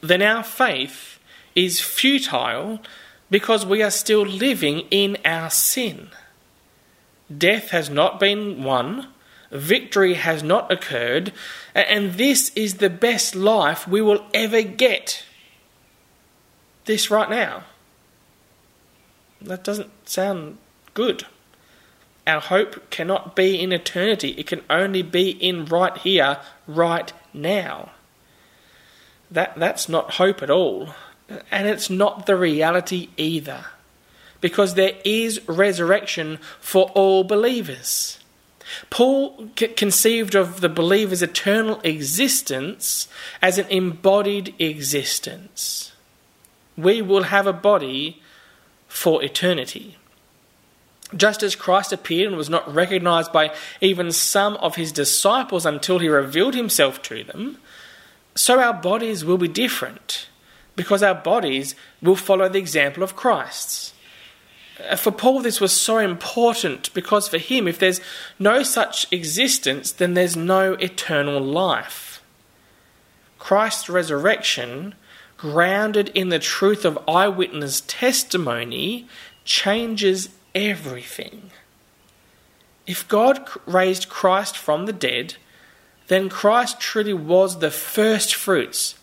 then 0.00 0.20
our 0.20 0.42
faith 0.42 1.18
is 1.54 1.80
futile 1.80 2.80
because 3.30 3.64
we 3.64 3.82
are 3.82 3.90
still 3.90 4.22
living 4.22 4.80
in 4.90 5.16
our 5.24 5.50
sin. 5.50 6.08
Death 7.34 7.70
has 7.70 7.88
not 7.88 8.20
been 8.20 8.62
won, 8.64 9.08
victory 9.54 10.14
has 10.14 10.42
not 10.42 10.70
occurred, 10.70 11.32
and 11.74 12.14
this 12.14 12.50
is 12.50 12.74
the 12.74 12.90
best 12.90 13.34
life 13.34 13.86
we 13.86 14.00
will 14.00 14.24
ever 14.34 14.62
get. 14.62 15.24
This 16.84 17.10
right 17.10 17.30
now. 17.30 17.64
That 19.40 19.64
doesn't 19.64 20.08
sound 20.08 20.58
good. 20.92 21.26
Our 22.26 22.40
hope 22.40 22.90
cannot 22.90 23.36
be 23.36 23.60
in 23.60 23.72
eternity, 23.72 24.30
it 24.30 24.46
can 24.46 24.62
only 24.68 25.02
be 25.02 25.30
in 25.30 25.66
right 25.66 25.96
here, 25.98 26.38
right 26.66 27.12
now. 27.32 27.92
That, 29.30 29.54
that's 29.56 29.88
not 29.88 30.14
hope 30.14 30.42
at 30.42 30.50
all. 30.50 30.94
And 31.50 31.66
it's 31.66 31.90
not 31.90 32.26
the 32.26 32.36
reality 32.36 33.08
either. 33.16 33.66
Because 34.40 34.74
there 34.74 34.96
is 35.04 35.40
resurrection 35.48 36.38
for 36.60 36.90
all 36.90 37.24
believers. 37.24 38.18
Paul 38.90 39.50
c- 39.58 39.68
conceived 39.68 40.34
of 40.34 40.60
the 40.60 40.68
believer's 40.68 41.22
eternal 41.22 41.80
existence 41.82 43.08
as 43.40 43.58
an 43.58 43.66
embodied 43.68 44.54
existence. 44.58 45.92
We 46.76 47.02
will 47.02 47.24
have 47.24 47.46
a 47.46 47.52
body 47.52 48.20
for 48.88 49.22
eternity. 49.22 49.96
Just 51.16 51.42
as 51.42 51.54
Christ 51.54 51.92
appeared 51.92 52.28
and 52.28 52.36
was 52.36 52.50
not 52.50 52.72
recognized 52.72 53.32
by 53.32 53.54
even 53.80 54.10
some 54.10 54.56
of 54.56 54.76
his 54.76 54.90
disciples 54.92 55.64
until 55.64 55.98
he 55.98 56.08
revealed 56.08 56.54
himself 56.54 57.02
to 57.02 57.22
them, 57.24 57.58
so 58.34 58.60
our 58.60 58.74
bodies 58.74 59.24
will 59.24 59.38
be 59.38 59.48
different 59.48 60.28
because 60.76 61.02
our 61.02 61.14
bodies 61.14 61.74
will 62.02 62.16
follow 62.16 62.48
the 62.48 62.58
example 62.58 63.02
of 63.02 63.14
Christ's. 63.14 63.93
Uh, 64.78 64.96
For 64.96 65.12
Paul, 65.12 65.40
this 65.40 65.60
was 65.60 65.72
so 65.72 65.98
important 65.98 66.92
because 66.94 67.28
for 67.28 67.38
him, 67.38 67.68
if 67.68 67.78
there's 67.78 68.00
no 68.38 68.62
such 68.62 69.06
existence, 69.12 69.92
then 69.92 70.14
there's 70.14 70.36
no 70.36 70.74
eternal 70.74 71.40
life. 71.40 72.22
Christ's 73.38 73.88
resurrection, 73.88 74.94
grounded 75.36 76.10
in 76.14 76.30
the 76.30 76.38
truth 76.38 76.84
of 76.84 76.98
eyewitness 77.06 77.82
testimony, 77.86 79.06
changes 79.44 80.30
everything. 80.54 81.50
If 82.86 83.06
God 83.08 83.46
raised 83.66 84.08
Christ 84.08 84.56
from 84.56 84.86
the 84.86 84.92
dead, 84.92 85.36
then 86.08 86.28
Christ 86.28 86.80
truly 86.80 87.14
was 87.14 87.58
the 87.58 87.70
first 87.70 88.34
fruits, 88.34 88.94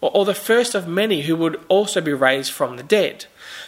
or, 0.00 0.10
or 0.14 0.24
the 0.24 0.34
first 0.34 0.74
of 0.74 0.86
many 0.86 1.22
who 1.22 1.36
would 1.36 1.60
also 1.68 2.00
be 2.00 2.12
raised 2.12 2.52
from 2.52 2.76
the 2.76 2.82
dead. 2.82 3.26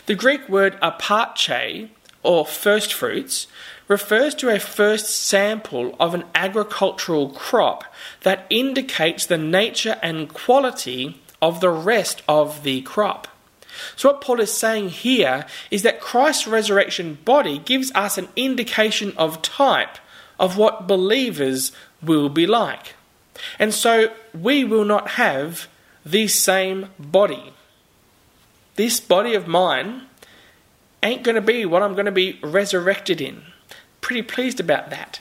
The 0.08 0.14
Greek 0.14 0.48
word 0.48 0.80
aparche, 0.80 1.90
or 2.22 2.46
first 2.46 2.94
fruits, 2.94 3.46
refers 3.88 4.34
to 4.36 4.48
a 4.48 4.58
first 4.58 5.10
sample 5.10 5.94
of 6.00 6.14
an 6.14 6.24
agricultural 6.34 7.28
crop 7.28 7.84
that 8.22 8.46
indicates 8.48 9.26
the 9.26 9.36
nature 9.36 9.98
and 10.02 10.32
quality 10.32 11.20
of 11.42 11.60
the 11.60 11.68
rest 11.68 12.22
of 12.26 12.62
the 12.62 12.80
crop. 12.80 13.28
So, 13.96 14.08
what 14.08 14.22
Paul 14.22 14.40
is 14.40 14.50
saying 14.50 14.88
here 14.88 15.44
is 15.70 15.82
that 15.82 16.00
Christ's 16.00 16.46
resurrection 16.46 17.18
body 17.26 17.58
gives 17.58 17.92
us 17.94 18.16
an 18.16 18.28
indication 18.34 19.12
of 19.18 19.42
type 19.42 19.98
of 20.40 20.56
what 20.56 20.86
believers 20.88 21.70
will 22.02 22.30
be 22.30 22.46
like. 22.46 22.94
And 23.58 23.74
so, 23.74 24.10
we 24.32 24.64
will 24.64 24.86
not 24.86 25.10
have 25.20 25.68
the 26.06 26.28
same 26.28 26.88
body. 26.98 27.52
This 28.78 29.00
body 29.00 29.34
of 29.34 29.48
mine 29.48 30.02
ain't 31.02 31.24
going 31.24 31.34
to 31.34 31.40
be 31.40 31.66
what 31.66 31.82
I'm 31.82 31.94
going 31.94 32.06
to 32.06 32.12
be 32.12 32.38
resurrected 32.44 33.20
in. 33.20 33.42
Pretty 34.00 34.22
pleased 34.22 34.60
about 34.60 34.90
that. 34.90 35.18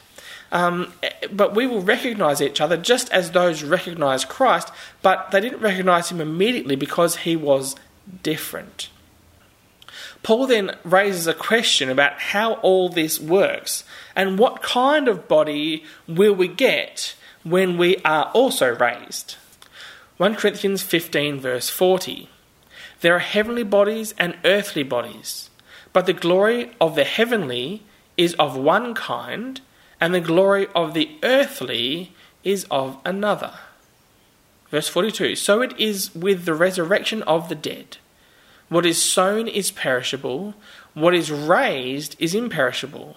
Um, 0.51 0.93
but 1.31 1.55
we 1.55 1.65
will 1.65 1.81
recognize 1.81 2.39
each 2.39 2.61
other 2.61 2.77
just 2.77 3.11
as 3.11 3.31
those 3.31 3.63
recognized 3.63 4.29
Christ, 4.29 4.71
but 5.01 5.31
they 5.31 5.41
didn't 5.41 5.61
recognize 5.61 6.11
him 6.11 6.21
immediately 6.21 6.75
because 6.75 7.15
he 7.17 7.35
was 7.35 7.75
different. 8.21 8.91
Paul 10.21 10.45
then 10.45 10.77
raises 10.83 11.25
a 11.25 11.33
question 11.33 11.89
about 11.89 12.21
how 12.21 12.53
all 12.61 12.89
this 12.89 13.19
works 13.19 13.83
and 14.15 14.37
what 14.37 14.61
kind 14.61 15.07
of 15.07 15.27
body 15.27 15.83
will 16.07 16.35
we 16.35 16.47
get 16.47 17.15
when 17.43 17.75
we 17.79 17.97
are 18.05 18.25
also 18.35 18.75
raised. 18.75 19.35
1 20.17 20.35
Corinthians 20.35 20.83
15, 20.83 21.39
verse 21.39 21.71
40. 21.71 22.29
There 23.01 23.15
are 23.15 23.19
heavenly 23.19 23.63
bodies 23.63 24.13
and 24.17 24.37
earthly 24.43 24.83
bodies, 24.83 25.49
but 25.93 26.05
the 26.05 26.13
glory 26.13 26.71
of 26.81 26.95
the 26.95 27.03
heavenly 27.03 27.83
is 28.17 28.33
of 28.35 28.57
one 28.57 28.93
kind, 28.93 29.61
and 30.01 30.13
the 30.13 30.21
glory 30.21 30.67
of 30.75 30.93
the 30.93 31.09
earthly 31.23 32.13
is 32.43 32.65
of 32.71 32.97
another. 33.05 33.53
Verse 34.69 34.87
42 34.87 35.35
So 35.35 35.61
it 35.61 35.77
is 35.79 36.13
with 36.15 36.45
the 36.45 36.55
resurrection 36.55 37.23
of 37.23 37.49
the 37.49 37.55
dead. 37.55 37.97
What 38.69 38.85
is 38.85 39.01
sown 39.01 39.47
is 39.47 39.71
perishable, 39.71 40.53
what 40.93 41.13
is 41.13 41.31
raised 41.31 42.15
is 42.19 42.35
imperishable. 42.35 43.15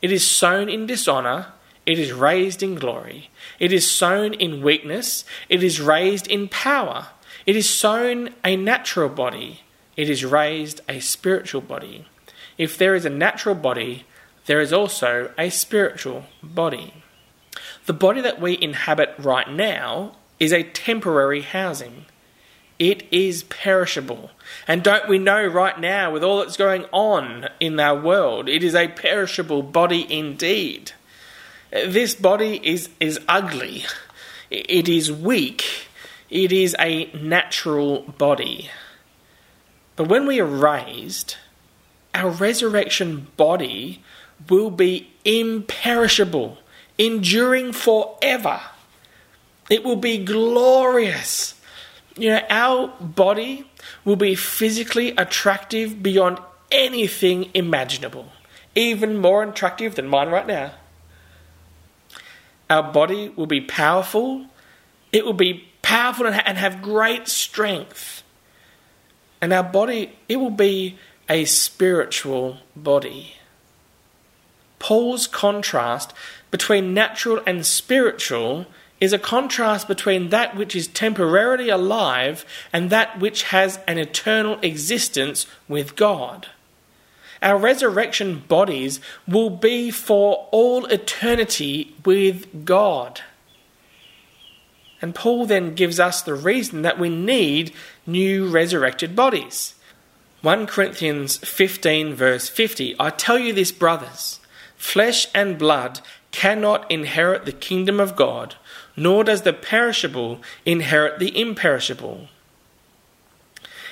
It 0.00 0.12
is 0.12 0.26
sown 0.26 0.68
in 0.68 0.86
dishonour, 0.86 1.46
it 1.86 1.98
is 1.98 2.12
raised 2.12 2.62
in 2.62 2.76
glory. 2.76 3.30
It 3.58 3.72
is 3.72 3.90
sown 3.90 4.34
in 4.34 4.62
weakness, 4.62 5.24
it 5.48 5.62
is 5.62 5.80
raised 5.80 6.26
in 6.26 6.48
power. 6.48 7.08
It 7.46 7.56
is 7.56 7.68
sown 7.68 8.30
a 8.44 8.56
natural 8.56 9.08
body, 9.08 9.60
it 9.96 10.08
is 10.08 10.24
raised 10.24 10.80
a 10.88 11.00
spiritual 11.00 11.60
body. 11.60 12.06
If 12.56 12.78
there 12.78 12.94
is 12.94 13.04
a 13.04 13.10
natural 13.10 13.54
body, 13.54 14.04
there 14.46 14.60
is 14.60 14.72
also 14.72 15.32
a 15.36 15.50
spiritual 15.50 16.24
body. 16.42 16.94
The 17.86 17.92
body 17.92 18.20
that 18.20 18.40
we 18.40 18.58
inhabit 18.60 19.14
right 19.18 19.50
now 19.50 20.16
is 20.40 20.52
a 20.52 20.62
temporary 20.62 21.42
housing. 21.42 22.06
It 22.78 23.04
is 23.12 23.44
perishable. 23.44 24.30
And 24.66 24.82
don't 24.82 25.08
we 25.08 25.18
know 25.18 25.46
right 25.46 25.78
now, 25.78 26.10
with 26.10 26.24
all 26.24 26.38
that's 26.38 26.56
going 26.56 26.86
on 26.92 27.48
in 27.60 27.78
our 27.78 27.98
world, 27.98 28.48
it 28.48 28.64
is 28.64 28.74
a 28.74 28.88
perishable 28.88 29.62
body 29.62 30.10
indeed. 30.10 30.92
This 31.70 32.14
body 32.14 32.60
is, 32.62 32.88
is 33.00 33.20
ugly, 33.28 33.84
it 34.50 34.88
is 34.88 35.10
weak, 35.10 35.88
it 36.34 36.50
is 36.50 36.74
a 36.80 37.08
natural 37.14 38.00
body. 38.18 38.68
But 39.94 40.08
when 40.08 40.26
we 40.26 40.40
are 40.40 40.44
raised, 40.44 41.36
our 42.12 42.28
resurrection 42.28 43.28
body 43.36 44.02
will 44.48 44.72
be 44.72 45.12
imperishable, 45.24 46.58
enduring 46.98 47.72
forever. 47.72 48.60
It 49.70 49.84
will 49.84 49.96
be 49.96 50.18
glorious. 50.24 51.54
You 52.16 52.30
know, 52.30 52.42
our 52.50 52.88
body 53.00 53.70
will 54.04 54.16
be 54.16 54.34
physically 54.34 55.14
attractive 55.16 56.02
beyond 56.02 56.40
anything 56.72 57.48
imaginable, 57.54 58.32
even 58.74 59.18
more 59.18 59.44
attractive 59.44 59.94
than 59.94 60.08
mine 60.08 60.30
right 60.30 60.46
now. 60.48 60.72
Our 62.68 62.92
body 62.92 63.28
will 63.28 63.46
be 63.46 63.60
powerful, 63.60 64.46
it 65.12 65.24
will 65.24 65.32
be 65.32 65.68
powerful 65.84 66.26
and 66.26 66.58
have 66.58 66.82
great 66.82 67.28
strength. 67.28 68.22
And 69.40 69.52
our 69.52 69.62
body, 69.62 70.16
it 70.28 70.36
will 70.36 70.50
be 70.50 70.98
a 71.28 71.44
spiritual 71.44 72.58
body. 72.74 73.34
Paul's 74.78 75.26
contrast 75.26 76.14
between 76.50 76.94
natural 76.94 77.40
and 77.46 77.64
spiritual 77.64 78.66
is 78.98 79.12
a 79.12 79.18
contrast 79.18 79.86
between 79.86 80.30
that 80.30 80.56
which 80.56 80.74
is 80.74 80.86
temporarily 80.86 81.68
alive 81.68 82.46
and 82.72 82.88
that 82.88 83.20
which 83.20 83.44
has 83.44 83.78
an 83.86 83.98
eternal 83.98 84.58
existence 84.62 85.46
with 85.68 85.96
God. 85.96 86.48
Our 87.42 87.58
resurrection 87.58 88.42
bodies 88.48 89.00
will 89.28 89.50
be 89.50 89.90
for 89.90 90.48
all 90.50 90.86
eternity 90.86 91.94
with 92.06 92.64
God. 92.64 93.20
And 95.04 95.14
Paul 95.14 95.44
then 95.44 95.74
gives 95.74 96.00
us 96.00 96.22
the 96.22 96.32
reason 96.32 96.80
that 96.80 96.98
we 96.98 97.10
need 97.10 97.74
new 98.06 98.48
resurrected 98.48 99.14
bodies. 99.14 99.74
1 100.40 100.66
Corinthians 100.66 101.36
15, 101.36 102.14
verse 102.14 102.48
50 102.48 102.96
I 102.98 103.10
tell 103.10 103.38
you 103.38 103.52
this, 103.52 103.70
brothers, 103.70 104.40
flesh 104.78 105.28
and 105.34 105.58
blood 105.58 106.00
cannot 106.30 106.90
inherit 106.90 107.44
the 107.44 107.52
kingdom 107.52 108.00
of 108.00 108.16
God, 108.16 108.54
nor 108.96 109.24
does 109.24 109.42
the 109.42 109.52
perishable 109.52 110.40
inherit 110.64 111.18
the 111.18 111.38
imperishable. 111.38 112.28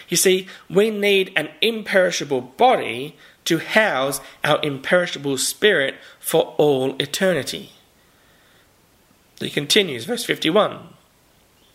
You 0.08 0.16
see, 0.16 0.48
we 0.70 0.88
need 0.88 1.30
an 1.36 1.50
imperishable 1.60 2.40
body 2.40 3.16
to 3.44 3.58
house 3.58 4.22
our 4.42 4.58
imperishable 4.62 5.36
spirit 5.36 5.96
for 6.18 6.54
all 6.56 6.96
eternity. 6.98 7.72
He 9.40 9.50
continues, 9.50 10.06
verse 10.06 10.24
51 10.24 10.88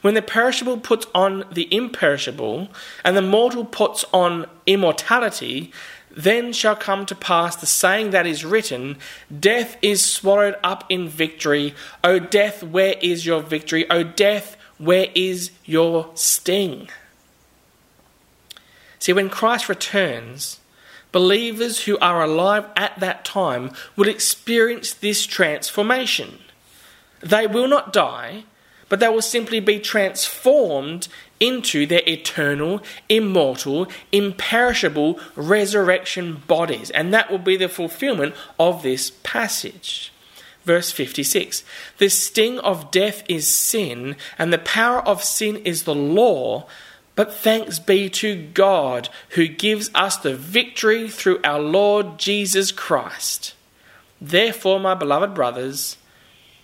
When 0.00 0.14
the 0.14 0.22
perishable 0.22 0.78
puts 0.78 1.06
on 1.14 1.44
the 1.50 1.72
imperishable, 1.74 2.68
and 3.04 3.16
the 3.16 3.22
mortal 3.22 3.64
puts 3.64 4.04
on 4.12 4.46
immortality, 4.66 5.72
then 6.10 6.52
shall 6.52 6.76
come 6.76 7.06
to 7.06 7.14
pass 7.14 7.56
the 7.56 7.66
saying 7.66 8.10
that 8.10 8.26
is 8.26 8.44
written 8.44 8.96
Death 9.38 9.76
is 9.82 10.04
swallowed 10.04 10.56
up 10.64 10.84
in 10.88 11.08
victory. 11.08 11.74
O 12.02 12.18
death, 12.18 12.62
where 12.62 12.96
is 13.00 13.26
your 13.26 13.40
victory? 13.40 13.88
O 13.90 14.02
death, 14.02 14.56
where 14.78 15.08
is 15.14 15.50
your 15.64 16.10
sting? 16.14 16.88
See, 18.98 19.12
when 19.12 19.30
Christ 19.30 19.68
returns, 19.68 20.60
believers 21.12 21.84
who 21.84 21.98
are 21.98 22.22
alive 22.22 22.66
at 22.74 22.98
that 22.98 23.24
time 23.24 23.70
will 23.96 24.08
experience 24.08 24.92
this 24.92 25.24
transformation. 25.26 26.38
They 27.20 27.46
will 27.46 27.68
not 27.68 27.92
die, 27.92 28.44
but 28.88 29.00
they 29.00 29.08
will 29.08 29.22
simply 29.22 29.60
be 29.60 29.78
transformed 29.78 31.08
into 31.40 31.86
their 31.86 32.02
eternal, 32.06 32.82
immortal, 33.08 33.86
imperishable 34.12 35.20
resurrection 35.36 36.42
bodies. 36.46 36.90
And 36.90 37.12
that 37.12 37.30
will 37.30 37.38
be 37.38 37.56
the 37.56 37.68
fulfillment 37.68 38.34
of 38.58 38.82
this 38.82 39.10
passage. 39.22 40.12
Verse 40.64 40.90
56 40.92 41.64
The 41.98 42.08
sting 42.08 42.58
of 42.58 42.90
death 42.90 43.22
is 43.28 43.46
sin, 43.48 44.16
and 44.38 44.52
the 44.52 44.58
power 44.58 45.00
of 45.00 45.24
sin 45.24 45.56
is 45.58 45.84
the 45.84 45.94
law. 45.94 46.66
But 47.14 47.34
thanks 47.34 47.80
be 47.80 48.08
to 48.10 48.36
God 48.54 49.08
who 49.30 49.48
gives 49.48 49.90
us 49.92 50.16
the 50.16 50.36
victory 50.36 51.08
through 51.08 51.40
our 51.42 51.58
Lord 51.58 52.16
Jesus 52.16 52.70
Christ. 52.70 53.54
Therefore, 54.20 54.78
my 54.78 54.94
beloved 54.94 55.34
brothers, 55.34 55.96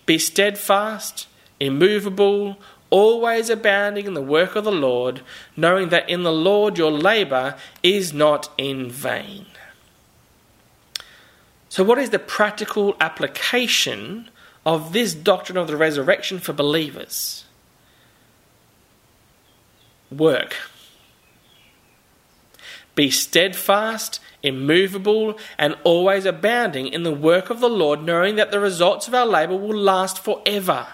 be 0.05 0.17
steadfast, 0.17 1.27
immovable, 1.59 2.57
always 2.89 3.49
abounding 3.49 4.05
in 4.05 4.13
the 4.13 4.21
work 4.21 4.55
of 4.55 4.63
the 4.63 4.71
Lord, 4.71 5.21
knowing 5.55 5.89
that 5.89 6.09
in 6.09 6.23
the 6.23 6.31
Lord 6.31 6.77
your 6.77 6.91
labour 6.91 7.55
is 7.83 8.13
not 8.13 8.49
in 8.57 8.89
vain. 8.89 9.45
So, 11.69 11.83
what 11.83 11.97
is 11.97 12.11
the 12.11 12.19
practical 12.19 12.95
application 13.01 14.29
of 14.65 14.93
this 14.93 15.13
doctrine 15.13 15.57
of 15.57 15.67
the 15.67 15.75
resurrection 15.75 16.39
for 16.39 16.53
believers? 16.53 17.43
Work. 20.09 20.55
Be 22.95 23.11
steadfast, 23.11 24.21
immovable, 24.41 25.37
and 25.57 25.75
always 25.83 26.25
abounding 26.25 26.87
in 26.87 27.03
the 27.03 27.11
work 27.11 27.49
of 27.49 27.59
the 27.59 27.67
Lord, 27.67 28.03
knowing 28.03 28.37
that 28.37 28.51
the 28.51 28.59
results 28.61 29.09
of 29.09 29.13
our 29.13 29.25
labour 29.25 29.57
will 29.57 29.75
last 29.75 30.23
forever. 30.23 30.87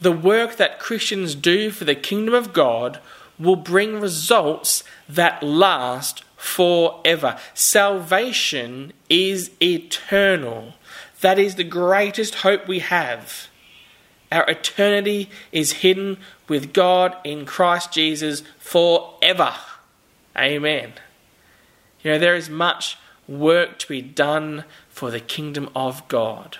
The 0.00 0.12
work 0.12 0.56
that 0.56 0.78
Christians 0.78 1.34
do 1.34 1.70
for 1.70 1.84
the 1.84 1.94
kingdom 1.94 2.34
of 2.34 2.52
God 2.52 3.00
will 3.38 3.56
bring 3.56 4.00
results 4.00 4.84
that 5.08 5.42
last 5.42 6.24
forever. 6.36 7.38
Salvation 7.54 8.92
is 9.08 9.50
eternal. 9.60 10.74
That 11.20 11.38
is 11.38 11.54
the 11.54 11.64
greatest 11.64 12.36
hope 12.36 12.68
we 12.68 12.80
have. 12.80 13.48
Our 14.30 14.48
eternity 14.48 15.30
is 15.52 15.72
hidden 15.72 16.18
with 16.48 16.72
God 16.72 17.16
in 17.24 17.46
Christ 17.46 17.92
Jesus 17.92 18.42
forever. 18.58 19.54
Amen. 20.36 20.94
You 22.02 22.12
know, 22.12 22.18
there 22.18 22.34
is 22.34 22.50
much 22.50 22.98
work 23.26 23.78
to 23.78 23.88
be 23.88 24.02
done 24.02 24.64
for 24.88 25.10
the 25.10 25.20
kingdom 25.20 25.68
of 25.74 26.06
God. 26.08 26.58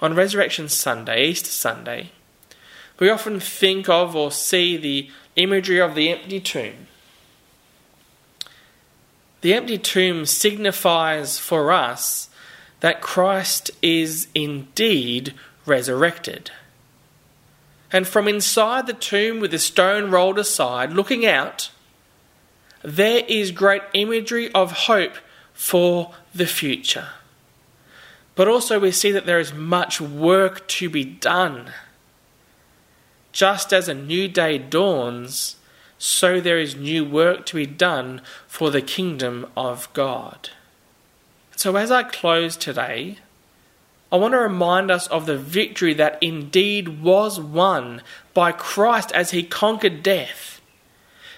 On 0.00 0.14
Resurrection 0.14 0.68
Sunday, 0.68 1.28
Easter 1.28 1.50
Sunday, 1.50 2.10
we 2.98 3.08
often 3.08 3.40
think 3.40 3.88
of 3.88 4.14
or 4.14 4.30
see 4.30 4.76
the 4.76 5.10
imagery 5.36 5.80
of 5.80 5.94
the 5.94 6.10
empty 6.10 6.40
tomb. 6.40 6.86
The 9.40 9.54
empty 9.54 9.78
tomb 9.78 10.26
signifies 10.26 11.38
for 11.38 11.70
us 11.72 12.28
that 12.80 13.00
Christ 13.00 13.70
is 13.82 14.28
indeed 14.34 15.34
resurrected. 15.64 16.50
And 17.92 18.06
from 18.06 18.28
inside 18.28 18.86
the 18.86 18.92
tomb, 18.92 19.40
with 19.40 19.52
the 19.52 19.58
stone 19.58 20.10
rolled 20.10 20.38
aside, 20.38 20.92
looking 20.92 21.24
out, 21.24 21.70
there 22.82 23.24
is 23.28 23.50
great 23.50 23.82
imagery 23.94 24.52
of 24.52 24.72
hope 24.72 25.16
for 25.52 26.12
the 26.34 26.46
future. 26.46 27.08
But 28.36 28.48
also, 28.48 28.78
we 28.78 28.92
see 28.92 29.10
that 29.12 29.24
there 29.24 29.40
is 29.40 29.54
much 29.54 30.00
work 30.00 30.68
to 30.68 30.90
be 30.90 31.04
done. 31.04 31.72
Just 33.32 33.72
as 33.72 33.88
a 33.88 33.94
new 33.94 34.28
day 34.28 34.58
dawns, 34.58 35.56
so 35.98 36.38
there 36.40 36.58
is 36.58 36.76
new 36.76 37.02
work 37.04 37.46
to 37.46 37.56
be 37.56 37.66
done 37.66 38.20
for 38.46 38.70
the 38.70 38.82
kingdom 38.82 39.46
of 39.56 39.90
God. 39.94 40.50
So, 41.56 41.76
as 41.76 41.90
I 41.90 42.02
close 42.02 42.58
today, 42.58 43.18
I 44.12 44.16
want 44.16 44.32
to 44.32 44.38
remind 44.38 44.90
us 44.90 45.06
of 45.06 45.24
the 45.24 45.38
victory 45.38 45.94
that 45.94 46.18
indeed 46.22 47.00
was 47.02 47.40
won 47.40 48.02
by 48.34 48.52
Christ 48.52 49.10
as 49.12 49.30
he 49.30 49.42
conquered 49.42 50.02
death. 50.02 50.60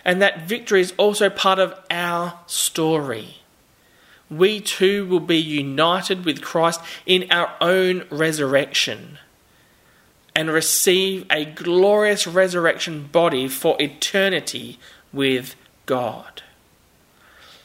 And 0.04 0.20
that 0.20 0.48
victory 0.48 0.80
is 0.80 0.94
also 0.96 1.30
part 1.30 1.61
of 1.61 1.78
our 1.90 2.40
story 2.46 3.38
we 4.30 4.60
too 4.60 5.06
will 5.06 5.20
be 5.20 5.38
united 5.38 6.24
with 6.24 6.42
Christ 6.42 6.80
in 7.06 7.30
our 7.30 7.54
own 7.60 8.04
resurrection 8.10 9.18
and 10.34 10.50
receive 10.50 11.26
a 11.30 11.44
glorious 11.44 12.26
resurrection 12.26 13.08
body 13.10 13.48
for 13.48 13.76
eternity 13.80 14.78
with 15.12 15.56
God. 15.86 16.42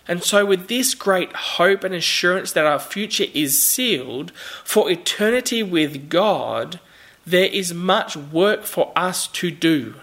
And 0.08 0.24
so, 0.24 0.46
with 0.46 0.68
this 0.68 0.96
great 0.96 1.34
hope 1.34 1.84
and 1.84 1.94
assurance 1.94 2.52
that 2.54 2.66
our 2.66 2.80
future 2.80 3.26
is 3.34 3.62
sealed 3.62 4.32
for 4.64 4.90
eternity 4.90 5.64
with 5.64 6.10
God, 6.10 6.80
there 7.26 7.46
is 7.46 7.74
much 7.74 8.18
work 8.18 8.64
for 8.64 8.92
us 8.98 9.28
to 9.28 9.50
do. 9.50 9.96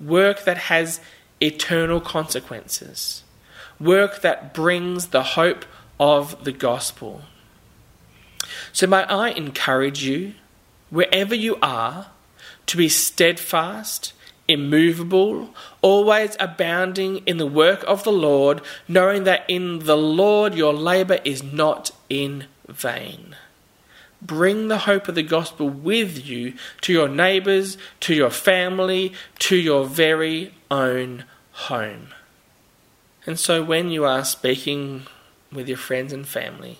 Work 0.00 0.44
that 0.44 0.58
has 0.58 1.00
eternal 1.40 2.00
consequences 2.00 3.24
work 3.80 4.20
that 4.20 4.52
brings 4.52 5.08
the 5.08 5.22
hope 5.22 5.64
of 5.98 6.44
the 6.44 6.52
gospel. 6.52 7.22
So, 8.72 8.86
may 8.86 9.04
I 9.04 9.30
encourage 9.30 10.02
you, 10.02 10.34
wherever 10.90 11.34
you 11.34 11.56
are, 11.62 12.08
to 12.66 12.76
be 12.76 12.88
steadfast, 12.88 14.12
immovable, 14.48 15.50
always 15.82 16.36
abounding 16.40 17.18
in 17.18 17.38
the 17.38 17.46
work 17.46 17.84
of 17.86 18.04
the 18.04 18.12
Lord, 18.12 18.60
knowing 18.88 19.24
that 19.24 19.44
in 19.48 19.80
the 19.80 19.96
Lord 19.96 20.54
your 20.54 20.72
labour 20.72 21.18
is 21.24 21.42
not 21.42 21.92
in 22.08 22.46
vain. 22.68 23.36
Bring 24.22 24.68
the 24.68 24.78
hope 24.78 25.08
of 25.08 25.14
the 25.14 25.22
gospel 25.22 25.68
with 25.68 26.26
you 26.26 26.54
to 26.82 26.92
your 26.92 27.08
neighbours, 27.08 27.78
to 28.00 28.14
your 28.14 28.30
family, 28.30 29.14
to 29.38 29.56
your 29.56 29.86
very 29.86 30.54
own 30.70 31.24
home. 31.52 32.08
And 33.26 33.38
so 33.38 33.62
when 33.62 33.90
you 33.90 34.04
are 34.04 34.24
speaking 34.24 35.06
with 35.52 35.68
your 35.68 35.76
friends 35.76 36.12
and 36.12 36.26
family, 36.26 36.78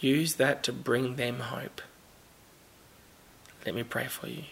use 0.00 0.34
that 0.34 0.62
to 0.64 0.72
bring 0.72 1.16
them 1.16 1.40
hope. 1.40 1.82
Let 3.66 3.74
me 3.74 3.82
pray 3.82 4.06
for 4.06 4.28
you. 4.28 4.44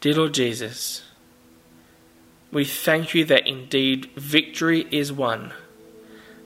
Dear 0.00 0.14
Lord 0.14 0.34
Jesus, 0.34 1.02
we 2.50 2.64
thank 2.64 3.14
you 3.14 3.24
that 3.24 3.46
indeed 3.46 4.10
victory 4.16 4.86
is 4.90 5.12
won. 5.12 5.52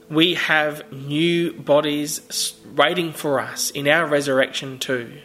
We 0.09 0.35
have 0.35 0.89
new 0.93 1.51
bodies 1.53 2.55
waiting 2.75 3.11
for 3.11 3.41
us 3.41 3.69
in 3.71 3.87
our 3.87 4.05
resurrection 4.05 4.79
too. 4.79 5.19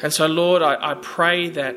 And 0.00 0.12
so, 0.12 0.26
Lord, 0.26 0.62
I, 0.62 0.92
I 0.92 0.94
pray 0.94 1.48
that 1.50 1.76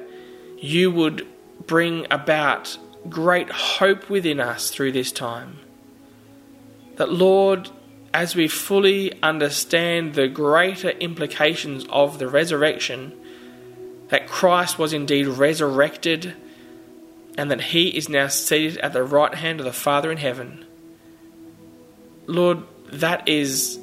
you 0.58 0.92
would 0.92 1.28
bring 1.68 2.08
about 2.12 2.78
great 3.10 3.50
hope 3.50 4.10
within 4.10 4.40
us 4.40 4.70
through 4.70 4.92
this 4.92 5.12
time. 5.12 5.60
That, 6.98 7.12
Lord, 7.12 7.70
as 8.14 8.36
we 8.36 8.48
fully 8.48 9.22
understand 9.22 10.14
the 10.14 10.28
greater 10.28 10.90
implications 10.90 11.86
of 11.90 12.18
the 12.18 12.28
resurrection, 12.28 13.14
that 14.10 14.28
Christ 14.28 14.80
was 14.80 14.94
indeed 14.94 15.28
resurrected 15.28 16.34
and 17.38 17.52
that 17.52 17.62
he 17.62 17.90
is 17.90 18.08
now 18.08 18.28
seated 18.28 18.78
at 18.78 18.94
the 18.94 19.04
right 19.04 19.36
hand 19.36 19.60
of 19.60 19.66
the 19.66 19.74
Father 19.74 20.12
in 20.12 20.18
heaven. 20.18 20.64
Lord, 22.28 22.60
that 22.94 23.28
is 23.28 23.80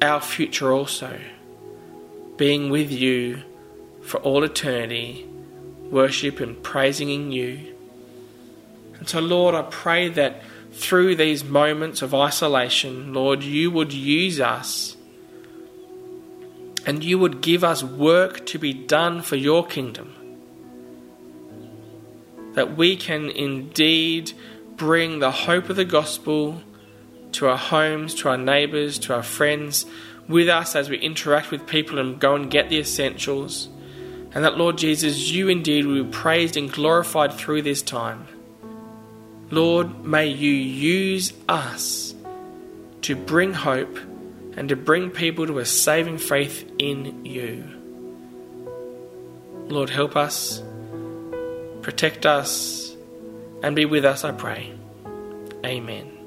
our 0.00 0.20
future 0.20 0.72
also, 0.72 1.20
being 2.36 2.70
with 2.70 2.90
you 2.90 3.42
for 4.02 4.18
all 4.20 4.42
eternity, 4.42 5.28
worship 5.92 6.40
and 6.40 6.60
praising 6.62 7.10
in 7.10 7.30
you. 7.30 7.74
And 8.98 9.08
so, 9.08 9.20
Lord, 9.20 9.54
I 9.54 9.62
pray 9.62 10.08
that 10.08 10.42
through 10.72 11.16
these 11.16 11.44
moments 11.44 12.02
of 12.02 12.14
isolation, 12.14 13.12
Lord, 13.12 13.42
you 13.44 13.70
would 13.70 13.92
use 13.92 14.40
us 14.40 14.96
and 16.86 17.04
you 17.04 17.18
would 17.18 17.40
give 17.40 17.62
us 17.62 17.84
work 17.84 18.44
to 18.46 18.58
be 18.58 18.72
done 18.72 19.22
for 19.22 19.36
your 19.36 19.64
kingdom. 19.66 20.14
That 22.54 22.76
we 22.76 22.96
can 22.96 23.30
indeed 23.30 24.32
bring 24.76 25.20
the 25.20 25.30
hope 25.30 25.68
of 25.68 25.76
the 25.76 25.84
gospel 25.84 26.62
to 27.32 27.48
our 27.48 27.56
homes, 27.56 28.14
to 28.14 28.28
our 28.28 28.36
neighbours, 28.36 28.98
to 29.00 29.14
our 29.14 29.22
friends, 29.22 29.86
with 30.28 30.48
us 30.48 30.74
as 30.74 30.90
we 30.90 30.98
interact 30.98 31.50
with 31.50 31.66
people 31.66 31.98
and 31.98 32.18
go 32.18 32.34
and 32.34 32.50
get 32.50 32.68
the 32.68 32.78
essentials. 32.78 33.68
And 34.34 34.44
that, 34.44 34.56
Lord 34.56 34.78
Jesus, 34.78 35.30
you 35.30 35.48
indeed 35.48 35.86
will 35.86 36.04
be 36.04 36.10
praised 36.10 36.56
and 36.56 36.72
glorified 36.72 37.34
through 37.34 37.62
this 37.62 37.82
time. 37.82 38.26
Lord, 39.50 40.04
may 40.04 40.28
you 40.28 40.50
use 40.50 41.34
us 41.48 42.14
to 43.02 43.14
bring 43.14 43.52
hope 43.52 43.98
and 44.56 44.68
to 44.70 44.76
bring 44.76 45.10
people 45.10 45.46
to 45.46 45.58
a 45.58 45.66
saving 45.66 46.18
faith 46.18 46.70
in 46.78 47.24
you. 47.26 47.64
Lord, 49.68 49.90
help 49.90 50.16
us, 50.16 50.62
protect 51.82 52.24
us, 52.24 52.96
and 53.62 53.76
be 53.76 53.84
with 53.84 54.04
us, 54.04 54.24
I 54.24 54.32
pray. 54.32 54.72
Amen. 55.64 56.21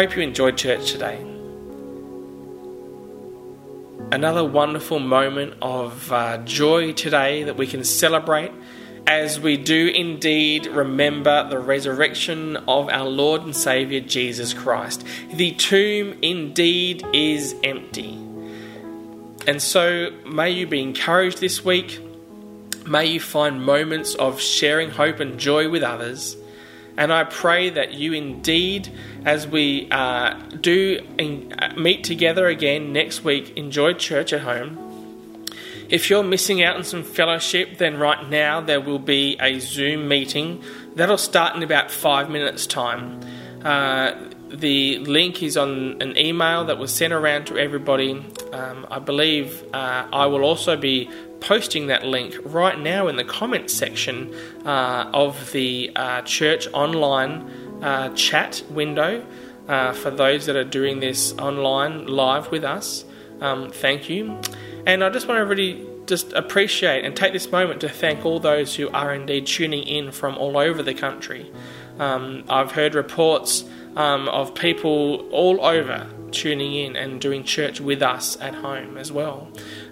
Hope 0.00 0.16
you 0.16 0.22
enjoyed 0.22 0.56
church 0.56 0.92
today. 0.92 1.18
Another 4.10 4.42
wonderful 4.42 4.98
moment 4.98 5.52
of 5.60 6.10
uh, 6.10 6.38
joy 6.38 6.94
today 6.94 7.42
that 7.42 7.58
we 7.58 7.66
can 7.66 7.84
celebrate 7.84 8.50
as 9.06 9.38
we 9.38 9.58
do 9.58 9.88
indeed 9.88 10.64
remember 10.68 11.46
the 11.50 11.58
resurrection 11.58 12.56
of 12.66 12.88
our 12.88 13.06
Lord 13.06 13.42
and 13.42 13.54
Saviour 13.54 14.00
Jesus 14.00 14.54
Christ. 14.54 15.04
The 15.34 15.52
tomb 15.52 16.16
indeed 16.22 17.04
is 17.12 17.54
empty. 17.62 18.14
And 19.46 19.60
so 19.60 20.12
may 20.24 20.48
you 20.48 20.66
be 20.66 20.80
encouraged 20.80 21.40
this 21.40 21.62
week. 21.62 22.00
May 22.86 23.04
you 23.04 23.20
find 23.20 23.62
moments 23.62 24.14
of 24.14 24.40
sharing 24.40 24.88
hope 24.88 25.20
and 25.20 25.38
joy 25.38 25.68
with 25.68 25.82
others. 25.82 26.38
And 27.00 27.14
I 27.14 27.24
pray 27.24 27.70
that 27.70 27.94
you 27.94 28.12
indeed, 28.12 28.92
as 29.24 29.48
we 29.48 29.88
uh, 29.90 30.34
do 30.60 31.00
in, 31.16 31.54
uh, 31.54 31.72
meet 31.74 32.04
together 32.04 32.46
again 32.46 32.92
next 32.92 33.24
week, 33.24 33.56
enjoy 33.56 33.94
church 33.94 34.34
at 34.34 34.42
home. 34.42 35.46
If 35.88 36.10
you're 36.10 36.22
missing 36.22 36.62
out 36.62 36.76
on 36.76 36.84
some 36.84 37.02
fellowship, 37.02 37.78
then 37.78 37.96
right 37.96 38.28
now 38.28 38.60
there 38.60 38.82
will 38.82 38.98
be 38.98 39.38
a 39.40 39.60
Zoom 39.60 40.08
meeting 40.08 40.62
that'll 40.94 41.16
start 41.16 41.56
in 41.56 41.62
about 41.62 41.90
five 41.90 42.28
minutes' 42.28 42.66
time. 42.66 43.18
Uh, 43.64 44.12
the 44.52 44.98
link 44.98 45.42
is 45.42 45.56
on 45.56 46.00
an 46.02 46.16
email 46.18 46.64
that 46.64 46.78
was 46.78 46.92
sent 46.92 47.12
around 47.12 47.46
to 47.46 47.58
everybody. 47.58 48.24
Um, 48.52 48.86
I 48.90 48.98
believe 48.98 49.64
uh, 49.72 50.06
I 50.12 50.26
will 50.26 50.42
also 50.42 50.76
be 50.76 51.08
posting 51.40 51.86
that 51.86 52.04
link 52.04 52.36
right 52.44 52.78
now 52.78 53.08
in 53.08 53.16
the 53.16 53.24
comments 53.24 53.72
section 53.72 54.34
uh, 54.66 55.10
of 55.14 55.52
the 55.52 55.90
uh, 55.96 56.22
church 56.22 56.68
online 56.72 57.48
uh, 57.82 58.14
chat 58.14 58.62
window 58.70 59.24
uh, 59.68 59.92
for 59.92 60.10
those 60.10 60.46
that 60.46 60.56
are 60.56 60.64
doing 60.64 61.00
this 61.00 61.32
online 61.38 62.06
live 62.06 62.50
with 62.50 62.64
us. 62.64 63.04
Um, 63.40 63.70
thank 63.70 64.10
you. 64.10 64.38
And 64.86 65.02
I 65.02 65.10
just 65.10 65.28
want 65.28 65.38
to 65.38 65.46
really 65.46 65.86
just 66.06 66.32
appreciate 66.32 67.04
and 67.04 67.16
take 67.16 67.32
this 67.32 67.52
moment 67.52 67.80
to 67.82 67.88
thank 67.88 68.24
all 68.24 68.40
those 68.40 68.74
who 68.74 68.88
are 68.90 69.14
indeed 69.14 69.46
tuning 69.46 69.84
in 69.84 70.10
from 70.10 70.36
all 70.36 70.58
over 70.58 70.82
the 70.82 70.94
country. 70.94 71.50
Um, 71.98 72.44
I've 72.48 72.72
heard 72.72 72.94
reports 72.94 73.64
um, 73.96 74.28
of 74.28 74.54
people 74.54 75.28
all 75.30 75.64
over 75.64 76.06
tuning 76.30 76.74
in 76.74 76.96
and 76.96 77.20
doing 77.20 77.42
church 77.42 77.80
with 77.80 78.02
us 78.02 78.40
at 78.40 78.54
home 78.54 78.96
as 78.96 79.10
well. 79.10 79.48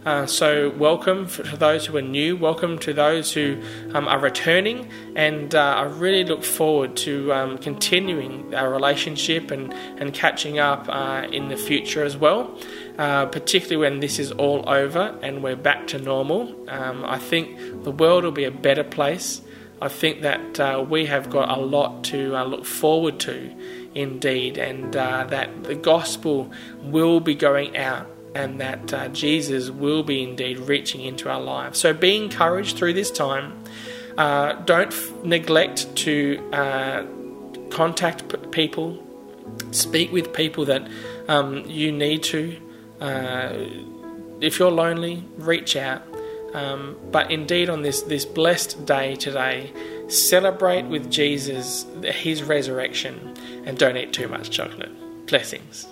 Uh, 0.06 0.24
so, 0.24 0.70
welcome 0.70 1.26
to 1.26 1.56
those 1.56 1.86
who 1.86 1.96
are 1.96 2.02
new, 2.02 2.36
welcome 2.36 2.78
to 2.78 2.92
those 2.92 3.32
who 3.32 3.60
um, 3.92 4.06
are 4.06 4.18
returning, 4.18 4.88
and 5.16 5.54
uh, 5.54 5.74
I 5.76 5.82
really 5.82 6.24
look 6.24 6.44
forward 6.44 6.96
to 6.98 7.32
um, 7.32 7.58
continuing 7.58 8.54
our 8.54 8.70
relationship 8.70 9.50
and, 9.50 9.72
and 9.74 10.14
catching 10.14 10.58
up 10.58 10.86
uh, 10.88 11.26
in 11.30 11.48
the 11.48 11.56
future 11.56 12.04
as 12.04 12.16
well. 12.16 12.56
Uh, 12.98 13.26
particularly 13.26 13.76
when 13.76 14.00
this 14.00 14.18
is 14.18 14.32
all 14.32 14.68
over 14.68 15.16
and 15.22 15.40
we're 15.40 15.54
back 15.54 15.86
to 15.86 16.00
normal. 16.00 16.52
Um, 16.68 17.04
I 17.04 17.16
think 17.16 17.84
the 17.84 17.92
world 17.92 18.24
will 18.24 18.32
be 18.32 18.42
a 18.42 18.50
better 18.50 18.82
place. 18.82 19.40
I 19.80 19.86
think 19.86 20.22
that 20.22 20.58
uh, 20.58 20.84
we 20.88 21.06
have 21.06 21.30
got 21.30 21.56
a 21.56 21.60
lot 21.60 22.02
to 22.04 22.36
uh, 22.36 22.42
look 22.42 22.64
forward 22.64 23.20
to 23.20 23.54
indeed, 23.98 24.58
and 24.58 24.94
uh, 24.96 25.24
that 25.24 25.64
the 25.64 25.74
gospel 25.74 26.50
will 26.82 27.20
be 27.20 27.34
going 27.34 27.76
out 27.76 28.06
and 28.34 28.60
that 28.60 28.94
uh, 28.94 29.08
Jesus 29.08 29.70
will 29.70 30.02
be 30.02 30.22
indeed 30.22 30.58
reaching 30.58 31.00
into 31.00 31.28
our 31.28 31.40
lives. 31.40 31.78
So 31.78 31.92
be 31.92 32.16
encouraged 32.16 32.76
through 32.76 32.92
this 32.92 33.10
time. 33.10 33.64
Uh, 34.16 34.52
don't 34.64 34.92
f- 34.92 35.24
neglect 35.24 35.94
to 35.96 36.38
uh, 36.52 37.04
contact 37.70 38.28
p- 38.28 38.36
people, 38.48 39.02
speak 39.72 40.12
with 40.12 40.32
people 40.32 40.64
that 40.66 40.88
um, 41.26 41.64
you 41.66 41.90
need 41.90 42.22
to. 42.24 42.56
Uh, 43.00 43.54
if 44.40 44.58
you're 44.58 44.70
lonely, 44.70 45.24
reach 45.38 45.74
out. 45.74 46.02
Um, 46.54 46.96
but 47.10 47.30
indeed, 47.30 47.68
on 47.68 47.82
this, 47.82 48.02
this 48.02 48.24
blessed 48.24 48.86
day 48.86 49.16
today, 49.16 49.72
celebrate 50.08 50.86
with 50.86 51.10
Jesus 51.10 51.86
his 52.02 52.42
resurrection 52.42 53.27
and 53.68 53.78
don't 53.78 53.98
eat 53.98 54.14
too 54.14 54.26
much 54.26 54.50
chocolate. 54.50 54.90
Blessings. 55.26 55.86